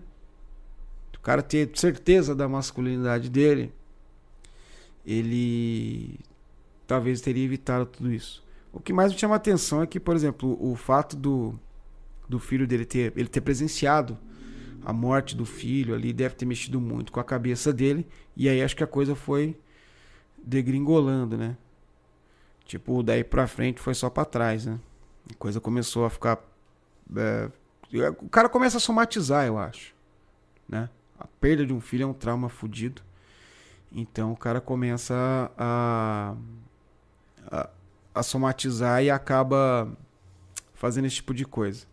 [1.17, 3.73] O cara ter certeza da masculinidade dele,
[5.11, 6.19] ele
[6.85, 8.43] talvez teria evitado tudo isso.
[8.71, 11.59] O que mais me chama a atenção é que, por exemplo, o fato do,
[12.27, 14.17] do filho dele ter, ele ter presenciado
[14.85, 18.07] a morte do filho ali deve ter mexido muito com a cabeça dele.
[18.35, 19.57] E aí acho que a coisa foi
[20.37, 21.57] degringolando, né?
[22.65, 24.79] Tipo, daí pra frente foi só pra trás, né?
[25.29, 26.39] A coisa começou a ficar.
[27.15, 27.49] É,
[28.21, 29.95] o cara começa a somatizar, eu acho.
[30.67, 30.87] Né?
[31.19, 33.01] A perda de um filho é um trauma fodido.
[33.91, 36.35] Então o cara começa a,
[37.51, 37.69] a,
[38.13, 39.91] a, somatizar e acaba
[40.73, 41.85] fazendo esse tipo de coisa.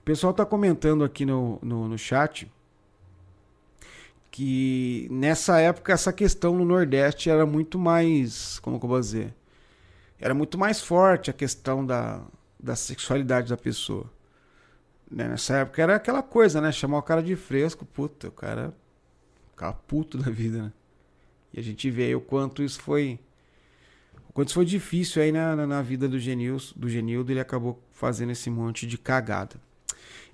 [0.00, 2.50] O pessoal está comentando aqui no, no, no, chat
[4.30, 8.58] que nessa época essa questão no Nordeste era muito mais.
[8.60, 9.34] Como que eu vou dizer?
[10.18, 12.22] Era muito mais forte a questão da,
[12.58, 14.10] da sexualidade da pessoa.
[15.10, 15.28] Né?
[15.28, 16.72] Nessa época era aquela coisa, né?
[16.72, 18.74] Chamar o cara de fresco, puta, o cara
[19.50, 20.72] ficava puto da vida, né?
[21.54, 23.20] E a gente vê o quanto isso foi.
[24.28, 27.38] O quanto isso foi difícil aí na, na, na vida do Genildo, do Genildo, ele
[27.38, 29.54] acabou fazendo esse monte de cagada.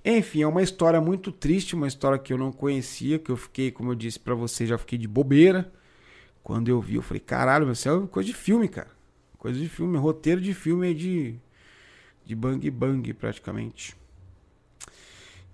[0.03, 3.69] Enfim, é uma história muito triste, uma história que eu não conhecia, que eu fiquei,
[3.69, 5.71] como eu disse para você, já fiquei de bobeira.
[6.43, 8.89] Quando eu vi, eu falei, caralho, isso é coisa de filme, cara.
[9.37, 11.35] Coisa de filme, roteiro de filme de,
[12.25, 13.95] de bang bang praticamente.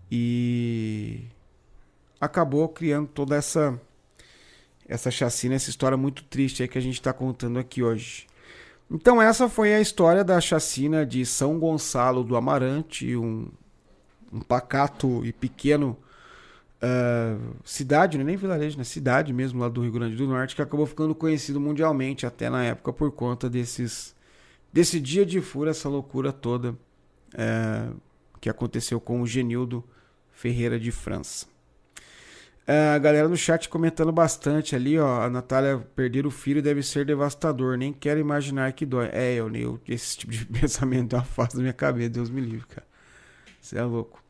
[0.09, 1.25] E
[2.21, 3.77] acabou criando toda essa
[4.87, 8.25] essa chacina, essa história muito triste aí que a gente está contando aqui hoje.
[8.89, 13.49] Então essa foi a história da chacina de São Gonçalo do Amarante, um,
[14.31, 15.97] um pacato e pequeno
[16.81, 18.85] uh, cidade, não é nem vilarejo, né?
[18.85, 22.63] cidade mesmo lá do Rio Grande do Norte, que acabou ficando conhecido mundialmente até na
[22.63, 24.15] época por conta desses
[24.71, 28.01] desse dia de fura, essa loucura toda uh,
[28.39, 29.83] que aconteceu com o Genildo
[30.31, 31.47] Ferreira de França.
[32.69, 35.21] É, a galera no chat comentando bastante ali, ó.
[35.21, 37.77] A Natália perder o filho deve ser devastador.
[37.77, 39.09] Nem quero imaginar que dói.
[39.13, 42.41] É, eu, eu esse tipo de pensamento é uma face da minha cabeça, Deus me
[42.41, 42.85] livre, cara.
[43.61, 44.21] Você é louco.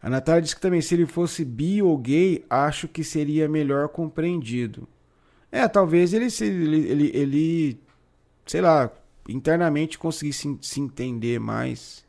[0.00, 3.88] A Natália disse que também, se ele fosse bi ou gay, acho que seria melhor
[3.88, 4.86] compreendido.
[5.50, 7.80] É, talvez ele, ele, ele, ele
[8.46, 8.90] sei lá,
[9.28, 12.04] internamente conseguisse se entender mais.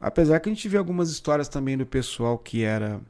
[0.00, 3.00] Apesar que a gente vê algumas histórias também do pessoal que era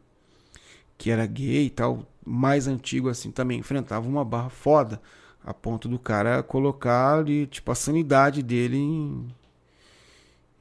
[0.97, 5.01] que era gay e tal, mais antigo assim, também enfrentava uma barra foda,
[5.45, 9.29] a ponto do cara colocar ali, tipo, a sanidade dele em,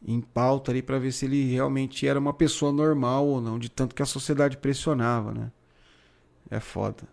[0.06, 3.70] em pauta ali para ver se ele realmente era uma pessoa normal ou não, de
[3.70, 5.52] tanto que a sociedade pressionava, né?
[6.50, 7.04] É foda.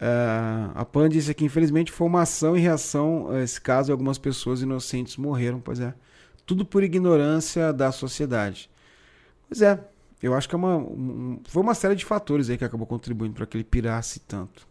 [0.00, 3.92] Uh, a Pan disse aqui, infelizmente, foi uma ação e reação a esse caso e
[3.92, 5.94] algumas pessoas inocentes morreram, pois é.
[6.44, 8.70] Tudo por ignorância da sociedade.
[9.48, 9.82] Pois é,
[10.24, 13.34] eu acho que é uma, um, foi uma série de fatores aí que acabou contribuindo
[13.34, 14.66] para que ele pirasse tanto.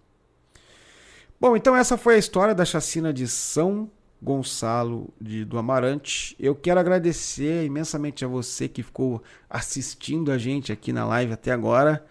[1.39, 3.87] Bom, então essa foi a história da chacina de São
[4.19, 6.35] Gonçalo de, do Amarante.
[6.39, 11.51] Eu quero agradecer imensamente a você que ficou assistindo a gente aqui na live até
[11.51, 12.03] agora.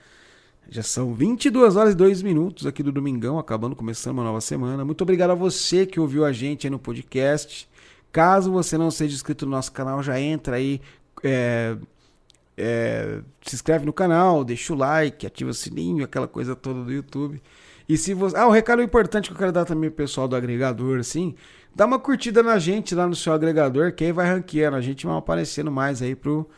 [0.69, 4.85] Já são 22 horas e 2 minutos aqui do Domingão, acabando, começando uma nova semana.
[4.85, 7.69] Muito obrigado a você que ouviu a gente aí no podcast.
[8.13, 10.81] Caso você não seja inscrito no nosso canal, já entra aí,
[11.25, 11.77] é,
[12.57, 16.93] é, se inscreve no canal, deixa o like, ativa o sininho, aquela coisa toda do
[16.93, 17.43] YouTube.
[17.89, 18.37] E se você.
[18.37, 21.35] Ah, um recado importante que eu quero dar também pro pessoal do agregador, assim.
[21.75, 24.77] Dá uma curtida na gente lá no seu agregador, que aí vai ranqueando.
[24.77, 26.49] A gente vai aparecendo mais aí pro,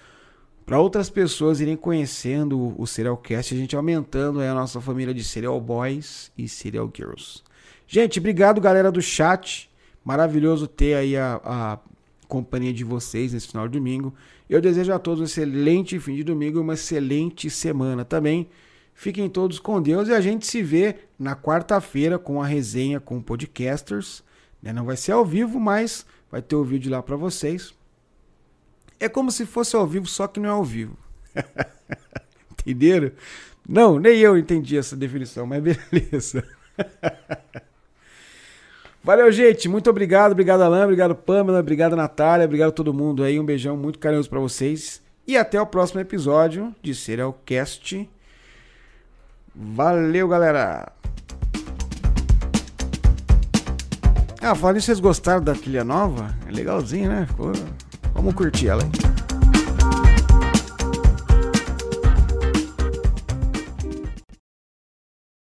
[0.66, 5.60] para outras pessoas irem conhecendo o Serialcast, a gente aumentando a nossa família de Serial
[5.60, 7.42] Boys e Serial Girls.
[7.86, 9.70] Gente, obrigado galera do chat.
[10.04, 11.78] Maravilhoso ter aí a, a
[12.26, 14.12] companhia de vocês nesse final de domingo.
[14.48, 18.48] Eu desejo a todos um excelente fim de domingo e uma excelente semana também.
[18.94, 23.20] Fiquem todos com Deus e a gente se vê na quarta-feira com a resenha com
[23.20, 24.22] podcasters.
[24.62, 24.72] Né?
[24.72, 27.74] Não vai ser ao vivo, mas vai ter o vídeo lá para vocês.
[29.00, 30.96] É como se fosse ao vivo, só que não é ao vivo.
[32.52, 33.10] Entenderam?
[33.68, 36.46] Não, nem eu entendi essa definição, mas beleza.
[39.04, 39.68] Valeu, gente.
[39.68, 40.32] Muito obrigado.
[40.32, 40.84] Obrigado, Alain.
[40.84, 41.60] Obrigado, Pamela.
[41.60, 42.46] Obrigado, Natália.
[42.46, 43.38] Obrigado todo mundo aí.
[43.38, 45.02] Um beijão muito carinhoso para vocês.
[45.26, 48.08] E até o próximo episódio de Serialcast.
[49.54, 50.90] Valeu, galera.
[54.40, 56.34] Ah, falando vocês gostaram da trilha nova?
[56.48, 57.26] É legalzinho, né?
[57.26, 57.52] Ficou...
[58.14, 59.13] Vamos curtir ela aí.